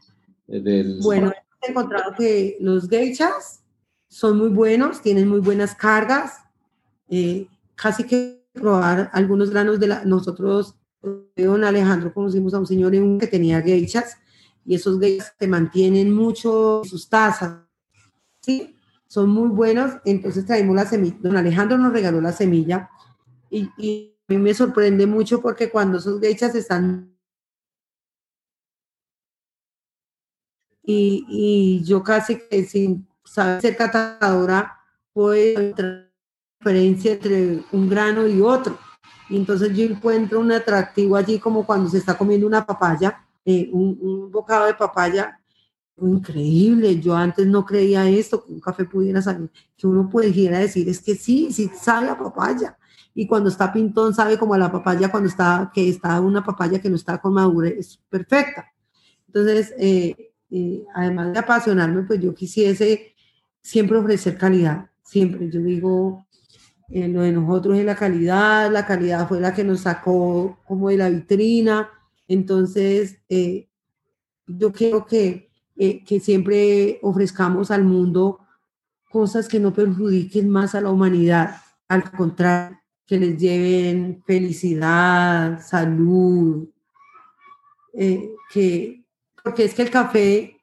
[0.48, 1.00] Eh, del...
[1.02, 3.62] Bueno, he encontrado que los geichas
[4.08, 6.38] son muy buenos, tienen muy buenas cargas,
[7.74, 10.04] casi que probar algunos granos de la...
[10.04, 10.76] Nosotros,
[11.36, 14.16] don Alejandro, conocimos a un señor que tenía geishas
[14.64, 17.58] y esos geishas se mantienen mucho sus tazas,
[18.40, 18.76] ¿sí?
[19.06, 21.16] Son muy buenos, entonces traemos la semilla.
[21.20, 22.88] Don Alejandro nos regaló la semilla
[23.50, 27.13] y, y a mí me sorprende mucho porque cuando esos geishas están...
[30.86, 34.78] Y, y yo casi que sin saber ser catadora,
[35.12, 36.14] puedo entrar
[36.64, 38.78] diferencia entre un grano y otro.
[39.28, 43.68] Y entonces yo encuentro un atractivo allí como cuando se está comiendo una papaya, eh,
[43.72, 45.38] un, bocado de papaya
[46.00, 47.00] increíble.
[47.00, 51.00] Yo antes no creía esto, que un café pudiera salir, que uno pudiera decir, es
[51.00, 52.76] que sí, sí sabe a papaya.
[53.14, 56.80] Y cuando está pintón, sabe como a la papaya, cuando está, que está una papaya
[56.80, 58.72] que no está con madurez, perfecta.
[59.26, 60.33] Entonces, eh,
[60.94, 63.14] además de apasionarme, pues yo quisiese
[63.64, 65.50] siempre ofrecer calidad, siempre.
[65.50, 66.26] Yo digo,
[66.90, 70.90] eh, lo de nosotros es la calidad, la calidad fue la que nos sacó como
[70.90, 71.88] de la vitrina.
[72.28, 73.68] Entonces, eh,
[74.46, 78.40] yo quiero que, eh, que siempre ofrezcamos al mundo
[79.10, 81.56] cosas que no perjudiquen más a la humanidad,
[81.88, 86.68] al contrario, que les lleven felicidad, salud,
[88.50, 89.03] que,
[89.44, 90.56] porque es que el café,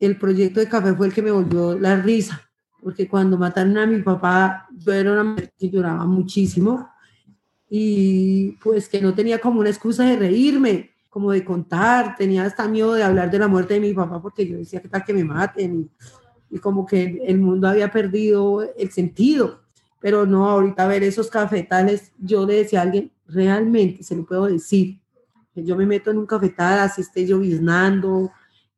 [0.00, 2.42] el proyecto de café fue el que me volvió la risa,
[2.82, 6.90] porque cuando mataron a mi papá, yo era una mujer que lloraba muchísimo
[7.70, 12.66] y pues que no tenía como una excusa de reírme, como de contar, tenía hasta
[12.66, 15.14] miedo de hablar de la muerte de mi papá porque yo decía que tal que
[15.14, 15.88] me maten
[16.50, 19.60] y, y como que el mundo había perdido el sentido.
[20.00, 24.46] Pero no, ahorita ver esos cafetales, yo le decía a alguien, realmente, se lo puedo
[24.46, 24.98] decir,
[25.54, 28.32] yo me meto en un cafetal, así esté lloviznando,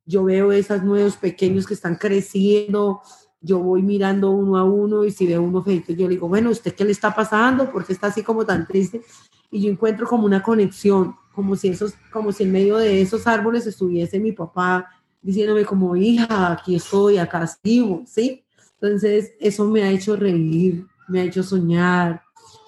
[0.05, 3.01] yo veo esos nuevos pequeños que están creciendo,
[3.41, 6.51] yo voy mirando uno a uno y si veo uno feito, yo le digo, bueno,
[6.51, 7.71] ¿usted qué le está pasando?
[7.71, 9.03] porque está así como tan triste?
[9.51, 13.27] Y yo encuentro como una conexión, como si, esos, como si en medio de esos
[13.27, 14.87] árboles estuviese mi papá
[15.23, 18.45] diciéndome como, hija, aquí estoy, acá vivo, ¿sí?
[18.81, 22.23] Entonces, eso me ha hecho reír, me ha hecho soñar,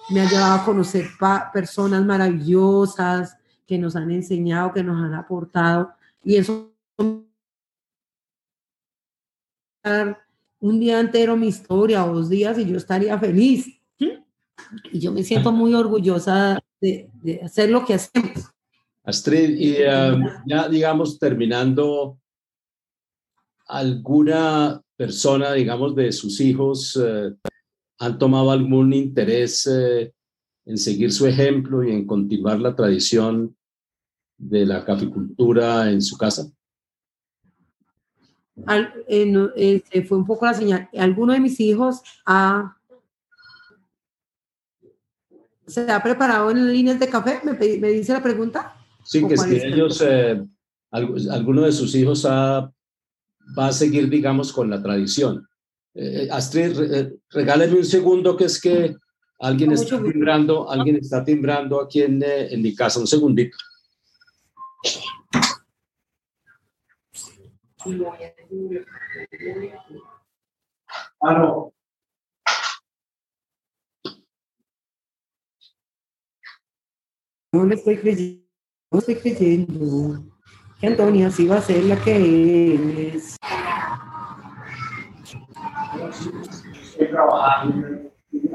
[0.09, 1.07] me ha llevado a conocer
[1.53, 3.38] personas maravillosas,
[3.69, 5.91] que nos han enseñado, que nos han aportado.
[6.23, 6.73] Y eso
[10.59, 13.79] un día entero mi historia o dos días y yo estaría feliz.
[14.91, 17.11] Y yo me siento muy orgullosa de,
[17.43, 18.49] hacer lo que hacemos.
[19.03, 20.17] Astrid, y eh,
[20.47, 22.19] ya digamos terminando,
[23.67, 27.35] ¿alguna persona, digamos, de sus hijos eh,
[27.99, 30.11] han tomado algún interés eh,
[30.65, 33.55] en seguir su ejemplo y en continuar la tradición
[34.39, 36.49] de la caficultura en su casa?
[38.65, 40.89] Al, este, fue un poco la señal.
[40.97, 42.75] Alguno de mis hijos ha,
[45.67, 47.39] se ha preparado en líneas de café.
[47.43, 48.75] ¿Me, me dice la pregunta?
[49.03, 50.41] Sí, que si ellos, eh,
[50.91, 52.71] alguno de sus hijos ha,
[53.57, 55.47] va a seguir, digamos, con la tradición.
[55.93, 56.77] Eh, Astrid,
[57.29, 58.95] regáleme un segundo, que es que
[59.39, 62.99] alguien está timbrando, alguien está timbrando aquí en, en mi casa.
[62.99, 63.57] Un segundito.
[71.21, 71.73] Ah, no.
[77.51, 78.45] No le estoy creyendo,
[78.91, 80.23] no estoy creyendo
[80.79, 83.35] que Antonia sí va a ser la que es.
[86.73, 88.11] Estoy trabajando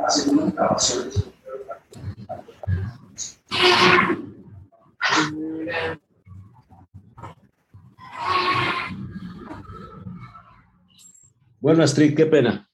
[0.06, 1.34] haciendo grabaciones.
[11.60, 12.68] Bueno, Astrid, qué pena.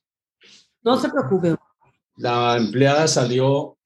[0.82, 1.54] No se preocupe.
[2.16, 3.76] La empleada salió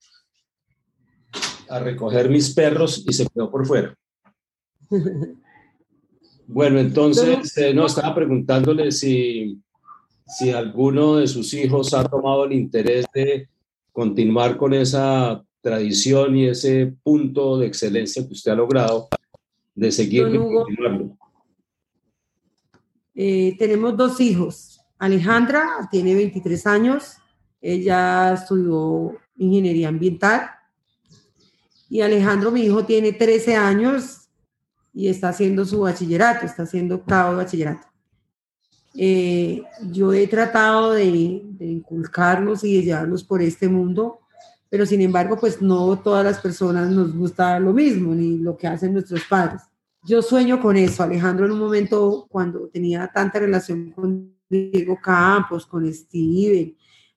[1.68, 3.94] a recoger mis perros y se quedó por fuera.
[6.47, 9.62] Bueno, entonces, eh, no, estaba preguntándole si,
[10.26, 13.48] si alguno de sus hijos ha tomado el interés de
[13.93, 19.09] continuar con esa tradición y ese punto de excelencia que usted ha logrado
[19.74, 21.16] de seguir continuando.
[23.15, 24.81] Eh, tenemos dos hijos.
[24.99, 27.16] Alejandra tiene 23 años,
[27.61, 30.51] ella estudió ingeniería ambiental
[31.89, 34.28] y Alejandro, mi hijo, tiene 13 años
[34.93, 37.86] y está haciendo su bachillerato, está haciendo octavo bachillerato.
[38.97, 44.20] Eh, yo he tratado de, de, inculcarlos y de llevarlos por este mundo,
[44.70, 48.69] pero sin embargo, pues no todas las personas nos gusta lo mismo, ni lo que
[48.69, 49.62] hacen nuestros padres
[50.05, 51.02] yo sueño con eso.
[51.02, 56.76] Alejandro en un momento cuando tenía tanta relación con Diego Campos, con Steven,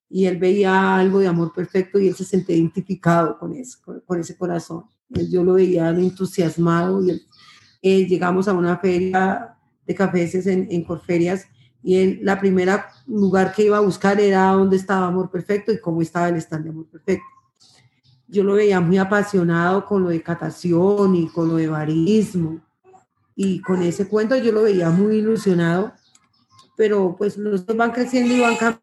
[0.09, 4.19] y él veía algo de amor perfecto y él se sentía identificado con eso, con,
[4.19, 4.85] ese corazón.
[5.09, 7.11] Yo lo veía entusiasmado y
[7.81, 11.45] él, llegamos a una feria de cafés en, en Corferias
[11.84, 15.80] y él, la primera lugar que iba a buscar era dónde estaba Amor Perfecto y
[15.80, 17.26] cómo estaba el stand de Amor Perfecto.
[18.30, 22.61] Yo lo veía muy apasionado con lo de catación y con lo de barismo
[23.39, 25.93] y con ese cuento yo lo veía muy ilusionado,
[26.76, 28.81] pero pues los dos van creciendo y van cambiando.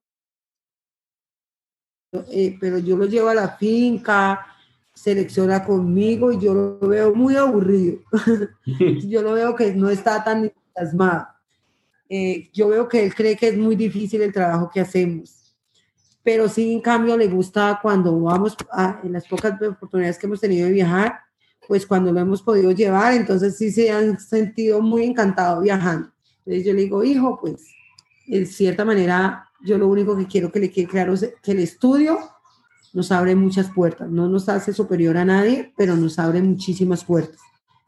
[2.30, 4.46] Eh, pero yo lo llevo a la finca,
[4.94, 7.98] selecciona conmigo y yo lo veo muy aburrido.
[9.08, 11.26] yo lo veo que no está tan entusiasmado.
[12.08, 15.56] Eh, yo veo que él cree que es muy difícil el trabajo que hacemos.
[16.22, 20.40] Pero sí, en cambio, le gusta cuando vamos, a, en las pocas oportunidades que hemos
[20.40, 21.23] tenido de viajar,
[21.68, 26.10] pues cuando lo hemos podido llevar, entonces sí se han sentido muy encantados viajando.
[26.38, 27.66] Entonces yo le digo, hijo, pues
[28.26, 31.60] en cierta manera yo lo único que quiero que le quede claro es que el
[31.60, 32.18] estudio
[32.92, 37.40] nos abre muchas puertas, no nos hace superior a nadie, pero nos abre muchísimas puertas.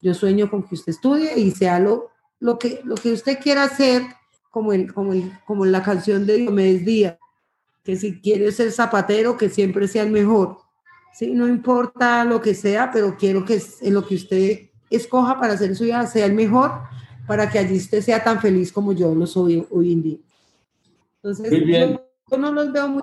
[0.02, 3.64] Yo sueño con que usted estudie y sea lo, lo, que, lo que usted quiera
[3.64, 4.02] hacer,
[4.50, 7.18] como, el, como, el, como la canción de Diomedes Díaz,
[7.84, 10.65] que si quiere ser zapatero, que siempre sea el mejor
[11.16, 11.32] ¿sí?
[11.32, 15.74] No importa lo que sea, pero quiero que en lo que usted escoja para hacer
[15.74, 16.72] su vida sea el mejor,
[17.26, 20.18] para que allí usted sea tan feliz como yo lo soy hoy en día.
[21.16, 21.50] Entonces,
[22.30, 23.02] Yo, no los veo muy...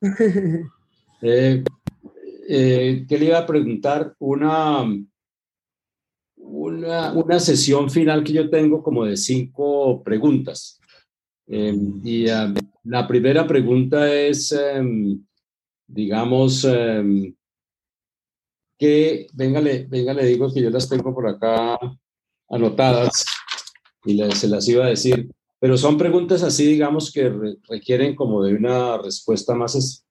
[1.22, 1.64] eh,
[2.48, 4.14] eh, ¿Qué le iba a preguntar?
[4.18, 4.82] Una,
[6.36, 10.80] una, una, sesión final que yo tengo como de cinco preguntas.
[11.46, 12.54] Eh, y uh,
[12.84, 15.22] la primera pregunta es, um,
[15.86, 16.64] digamos,
[18.80, 21.78] que, venga le, venga, le digo que yo las tengo por acá
[22.48, 23.26] anotadas
[24.06, 27.30] y se las iba a decir, pero son preguntas así, digamos, que
[27.68, 30.06] requieren como de una respuesta más, es,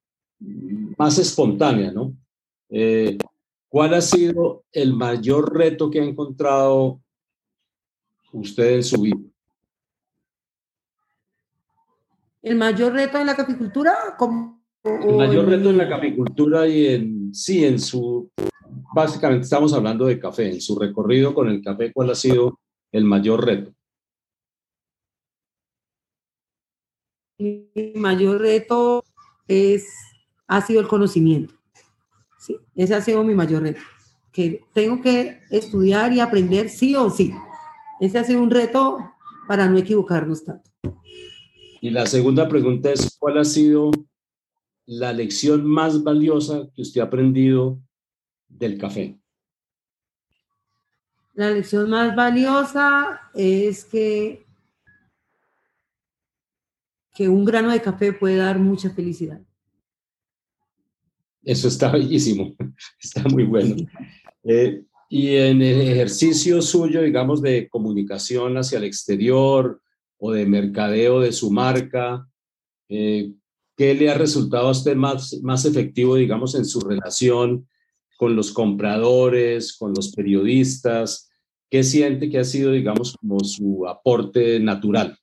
[1.00, 2.14] más espontánea, ¿no?
[2.70, 3.18] Eh,
[3.70, 7.02] ¿Cuál ha sido el mayor reto que ha encontrado
[8.32, 9.18] usted en su vida?
[12.44, 13.96] ¿El mayor reto en la capicultura?
[14.84, 18.32] el mayor reto en la capicultura y en, sí, en su,
[18.94, 22.60] básicamente estamos hablando de café, en su recorrido con el café, ¿cuál ha sido
[22.92, 23.74] el mayor reto?
[27.38, 29.04] Mi mayor reto
[29.48, 29.88] es,
[30.48, 31.54] ha sido el conocimiento.
[32.38, 32.58] ¿sí?
[32.76, 33.82] Ese ha sido mi mayor reto,
[34.32, 37.34] que tengo que estudiar y aprender sí o sí.
[38.00, 38.98] Ese ha sido un reto
[39.48, 40.70] para no equivocarnos tanto.
[41.82, 43.92] Y la segunda pregunta es, ¿cuál ha sido
[44.86, 47.80] la lección más valiosa que usted ha aprendido
[48.50, 49.18] del café?
[51.34, 54.46] La lección más valiosa es que,
[57.16, 59.40] que un grano de café puede dar mucha felicidad.
[61.42, 62.56] Eso está bellísimo,
[63.02, 63.76] está muy bueno.
[64.44, 69.82] Eh, y en el ejercicio suyo, digamos, de comunicación hacia el exterior
[70.18, 72.28] o de mercadeo de su marca,
[72.90, 73.32] eh,
[73.78, 77.68] ¿qué le ha resultado a usted más, más efectivo, digamos, en su relación
[78.20, 81.32] con los compradores, con los periodistas?
[81.70, 85.18] ¿Qué siente que ha sido, digamos, como su aporte natural?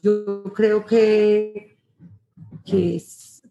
[0.00, 1.76] Yo creo que,
[2.64, 3.42] que es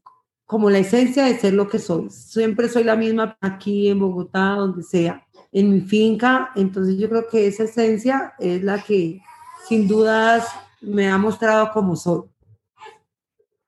[0.46, 2.10] como la esencia de ser lo que soy.
[2.10, 6.52] Siempre soy la misma aquí en Bogotá, donde sea, en mi finca.
[6.56, 9.20] Entonces yo creo que esa esencia es la que
[9.68, 10.48] sin dudas
[10.80, 12.22] me ha mostrado cómo soy.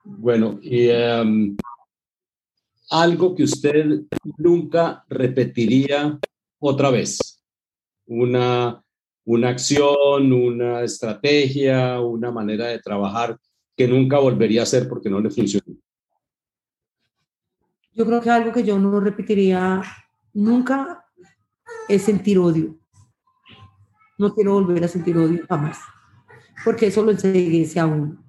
[0.06, 1.57] Bueno, y em,
[2.90, 4.02] algo que usted
[4.38, 6.20] nunca repetiría
[6.60, 7.44] otra vez.
[8.07, 8.84] Una,
[9.26, 13.38] una acción, una estrategia, una manera de trabajar
[13.76, 15.76] que nunca volvería a hacer porque no le funcionó.
[17.94, 19.82] Yo creo que algo que yo no repetiría
[20.34, 21.06] nunca
[21.88, 22.78] es sentir odio.
[24.18, 25.80] No quiero volver a sentir odio jamás,
[26.64, 28.24] porque eso lo enseguece a uno.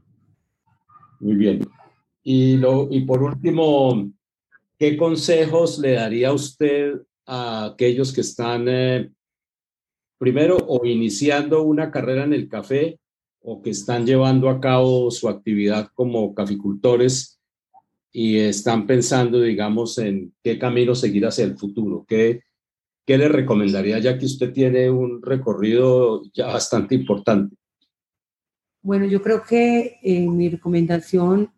[1.21, 1.61] Muy bien.
[2.23, 4.11] Y, lo, y por último,
[4.79, 9.11] ¿qué consejos le daría usted a aquellos que están eh,
[10.19, 12.99] primero o iniciando una carrera en el café
[13.41, 17.41] o que están llevando a cabo su actividad como caficultores
[18.13, 22.05] y están pensando, digamos, en qué camino seguir hacia el futuro?
[22.09, 22.41] ¿Qué,
[23.05, 27.57] qué le recomendaría ya que usted tiene un recorrido ya bastante importante?
[28.83, 31.53] Bueno, yo creo que eh, mi recomendación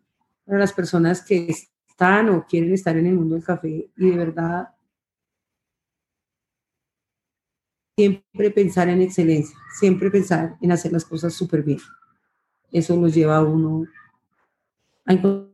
[0.45, 1.53] para las personas que
[1.99, 4.69] están o quieren estar en el mundo del café y de verdad
[7.97, 11.79] siempre pensar en excelencia, siempre pensar en hacer las cosas súper bien.
[12.71, 13.85] Eso nos lleva a uno
[15.05, 15.49] a encontrar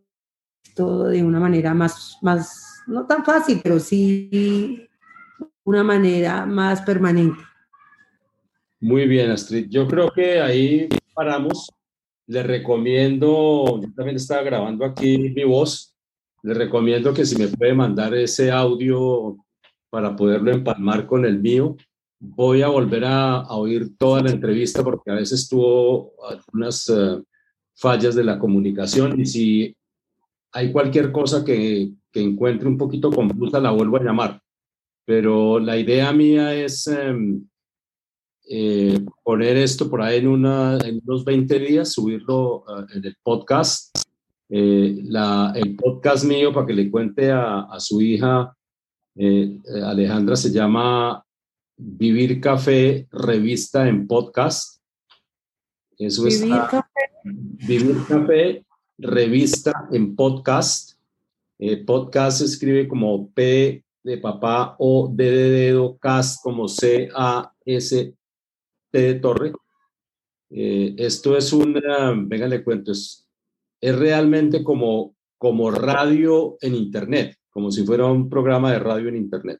[0.75, 4.87] todo de una manera más, más, no tan fácil, pero sí
[5.63, 7.41] una manera más permanente.
[8.81, 9.67] Muy bien, Astrid.
[9.67, 11.71] Yo creo que ahí paramos.
[12.27, 15.94] Le recomiendo, yo también estaba grabando aquí mi voz,
[16.45, 19.35] le recomiendo que si me puede mandar ese audio
[19.89, 21.75] para poderlo empalmar con el mío,
[22.19, 27.19] voy a volver a, oír toda la entrevista porque a veces tuvo algunas eh,
[27.73, 29.75] fallas de la comunicación y si
[30.51, 34.39] hay cualquier cosa que, que, encuentre un poquito confusa, la vuelvo a llamar.
[35.03, 37.43] Pero la idea mía es em,
[38.47, 43.17] eh, poner esto por ahí en, una, en unos 20 días, subirlo eh, en el
[43.23, 44.04] podcast.
[44.49, 48.55] La, el podcast mío, para que le cuente a, a su hija,
[49.83, 51.25] Alejandra, se llama
[51.77, 54.81] Vivir Café, revista en podcast.
[55.97, 56.89] Eso Vivir Café.
[57.23, 58.65] Vivir Café,
[58.97, 60.91] revista en podcast.
[61.57, 67.09] Eh, podcast se escribe como P de papá o D de dedo, cast como C
[67.15, 68.13] A S
[68.91, 69.53] T de torre.
[70.49, 73.24] Eh, esto es una, venga le cuento, es,
[73.81, 79.17] es realmente como, como radio en internet, como si fuera un programa de radio en
[79.17, 79.59] internet.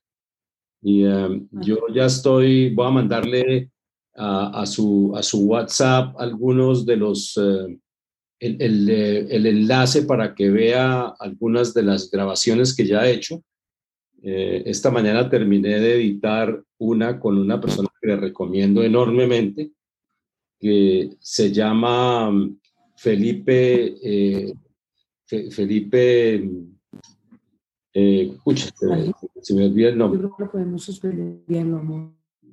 [0.82, 3.72] Y em, yo ya estoy, voy a mandarle
[4.18, 7.78] a, su, a su WhatsApp algunos de los, eh,
[8.40, 13.44] el, eh, el, enlace para que vea algunas de las grabaciones que ya he hecho.
[14.22, 19.72] Eh, esta mañana terminé de editar una con una persona que le recomiendo enormemente,
[20.60, 22.32] que se llama
[22.98, 24.56] Felipe,
[25.52, 26.50] Felipe,
[27.94, 28.70] escucha,
[29.42, 30.22] se, me olvida el nombre.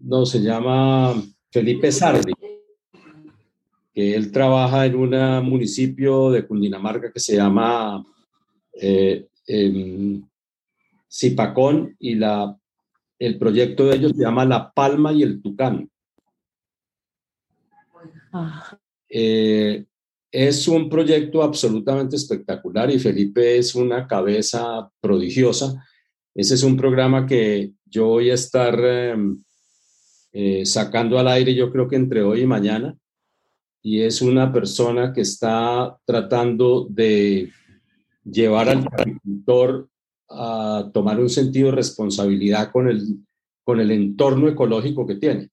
[0.01, 1.14] No, se llama
[1.51, 2.32] Felipe Sardi,
[3.93, 8.05] que él trabaja en un municipio de Cundinamarca que se llama
[8.73, 9.28] eh,
[11.10, 12.59] Zipacón y la,
[13.19, 15.89] el proyecto de ellos se llama La Palma y el Tucán.
[19.09, 19.85] Eh,
[20.32, 25.84] es un proyecto absolutamente espectacular y Felipe es una cabeza prodigiosa.
[26.34, 28.78] Ese es un programa que yo voy a estar...
[28.84, 29.42] Em,
[30.34, 32.96] eh, sacando al aire yo creo que entre hoy y mañana,
[33.82, 37.50] y es una persona que está tratando de
[38.24, 39.88] llevar al agricultor
[40.30, 43.18] a tomar un sentido de responsabilidad con el,
[43.62, 45.50] con el entorno ecológico que tiene.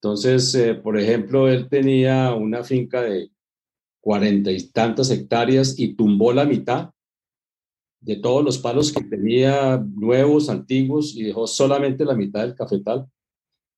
[0.00, 3.30] Entonces, eh, por ejemplo, él tenía una finca de
[4.02, 6.90] cuarenta y tantas hectáreas y tumbó la mitad
[8.00, 13.08] de todos los palos que tenía nuevos, antiguos, y dejó solamente la mitad del cafetal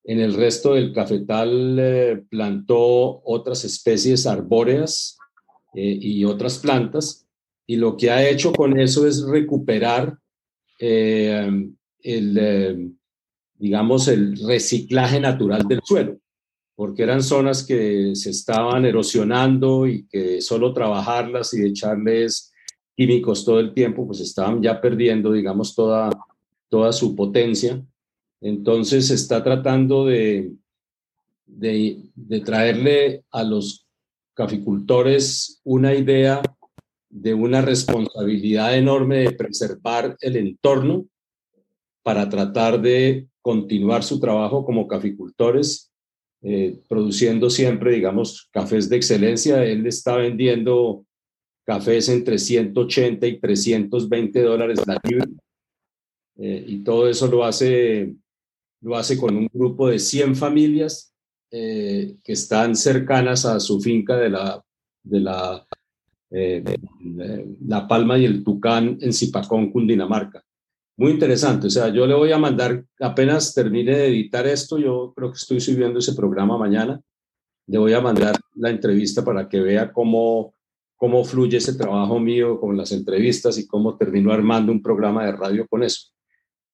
[0.05, 5.17] en el resto del cafetal eh, plantó otras especies arbóreas
[5.75, 7.27] eh, y otras plantas.
[7.67, 10.19] Y lo que ha hecho con eso es recuperar
[10.79, 11.51] eh,
[12.01, 12.95] el,
[13.55, 16.19] digamos, el reciclaje natural del suelo,
[16.77, 22.53] porque eran zonas que se estaban erosionando y que solo trabajarlas y echarles
[22.97, 26.11] químicos todo el tiempo, pues estaban ya perdiendo, digamos, toda,
[26.69, 27.85] toda su potencia.
[28.41, 30.53] Entonces se está tratando de,
[31.47, 33.87] de, traerle a los
[34.35, 36.43] caficultores una idea
[37.09, 41.07] de una responsabilidad enorme de preservar el entorno
[42.03, 45.93] para tratar de continuar su trabajo como caficultores,
[46.45, 49.65] eh, produciendo siempre, digamos, cafés de excelencia.
[49.65, 51.05] Él está vendiendo
[51.65, 55.27] cafés entre 180 y 320 dólares la libra.
[56.37, 58.15] Eh, y todo eso lo hace
[58.85, 61.15] lo hace con un grupo de 100 familias
[61.51, 64.63] eh, que están cercanas a su finca de la,
[65.03, 65.67] de la,
[66.31, 66.63] eh,
[67.67, 70.45] la Palma y el Tucán en Zipacón, Cundinamarca.
[70.97, 75.13] Muy interesante, o sea, yo le voy a mandar, apenas termine de editar esto, yo
[75.17, 77.01] creo que estoy subiendo ese programa mañana,
[77.67, 80.55] le voy a mandar la entrevista para que vea cómo,
[80.95, 85.33] cómo fluye ese trabajo mío con las entrevistas y cómo termino armando un programa de
[85.33, 86.11] radio con eso.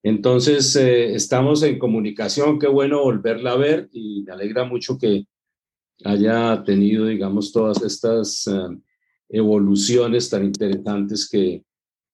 [0.02, 5.26] Entonces, eh, estamos en comunicación, qué bueno volverla a ver y me alegra mucho que
[6.04, 8.78] haya tenido, digamos, todas estas eh,
[9.28, 11.64] evoluciones tan interesantes que,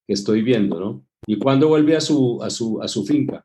[0.07, 1.06] que, estoy viendo, ¿no?
[1.27, 3.45] ¿Y cuándo vuelve a su, a su, a su finca?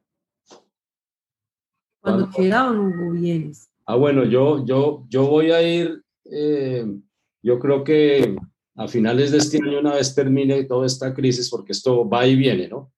[1.99, 3.69] Cuando quiera o no vienes.
[3.85, 6.85] Ah, bueno, yo, yo, yo voy a ir, eh,
[7.43, 8.35] yo creo que
[8.75, 12.35] a finales de este año, una vez termine toda esta crisis, porque esto va y
[12.35, 12.91] viene, ¿no?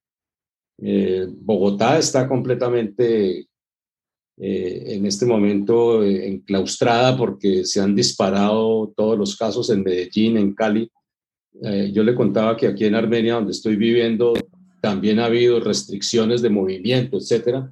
[0.78, 3.48] Eh, Bogotá está completamente
[4.38, 10.38] eh, en este momento eh, enclaustrada porque se han disparado todos los casos en Medellín,
[10.38, 10.90] en Cali.
[11.92, 14.34] yo le contaba que aquí en Armenia, donde estoy viviendo,
[14.84, 17.72] también ha habido restricciones de movimiento, etcétera,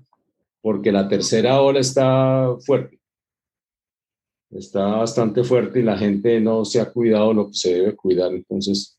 [0.61, 3.01] porque la tercera ola está fuerte.
[4.49, 8.31] Está bastante fuerte y la gente no se ha cuidado lo que se debe cuidar.
[8.31, 8.97] Entonces,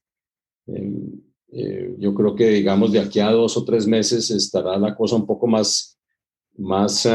[0.67, 1.23] em,
[1.53, 5.17] eh, yo creo que, digamos, de aquí a dos o tres meses estará la cosa
[5.17, 5.99] un poco más,
[6.59, 7.09] más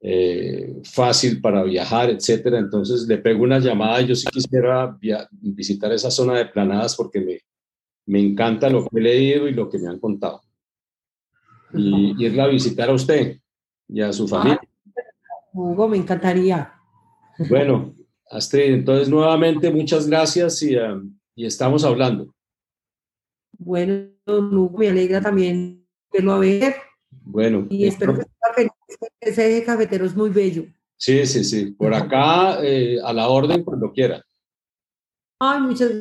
[0.00, 2.58] eh, fácil para viajar, etcétera.
[2.58, 4.00] Entonces le pego una llamada.
[4.00, 4.98] Yo sí quisiera
[5.30, 7.38] visitar esa zona de planadas porque me,
[8.08, 10.42] me encanta lo que he leído y lo que me han contado.
[11.74, 13.38] Y irla a visitar a usted
[13.86, 14.60] y a su familia.
[15.52, 16.72] Hugo, me encantaría.
[17.50, 17.94] Bueno,
[18.30, 20.74] Astrid, entonces nuevamente muchas gracias y,
[21.34, 22.34] y estamos hablando.
[23.58, 26.76] Bueno, Hugo, me alegra también verlo a ver.
[27.10, 27.66] Bueno.
[27.68, 28.68] Y espero que
[29.20, 30.64] ese cafetero es muy bello.
[30.96, 31.72] Sí, sí, sí.
[31.72, 34.24] Por acá, eh, a la orden, cuando quiera.
[35.38, 35.92] Ay, muchas,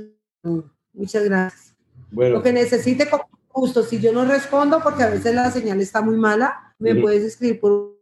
[0.94, 1.67] muchas gracias.
[2.12, 2.38] Bueno.
[2.38, 3.84] Lo que necesite, con gusto.
[3.84, 7.60] Si yo no respondo, porque a veces la señal está muy mala, me puedes escribir
[7.60, 7.98] por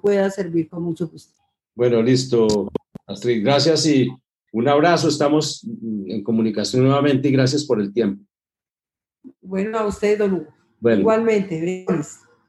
[0.00, 1.34] pueda servir con mucho gusto.
[1.74, 2.70] Bueno, listo,
[3.06, 3.44] Astrid.
[3.44, 4.08] Gracias y
[4.52, 5.08] un abrazo.
[5.08, 5.66] Estamos
[6.06, 8.24] en comunicación nuevamente y gracias por el tiempo.
[9.40, 10.54] Bueno, a usted, don Hugo.
[10.80, 11.84] Igualmente,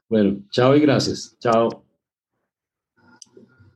[0.08, 1.36] Bueno, chao y gracias.
[1.40, 1.89] Chao.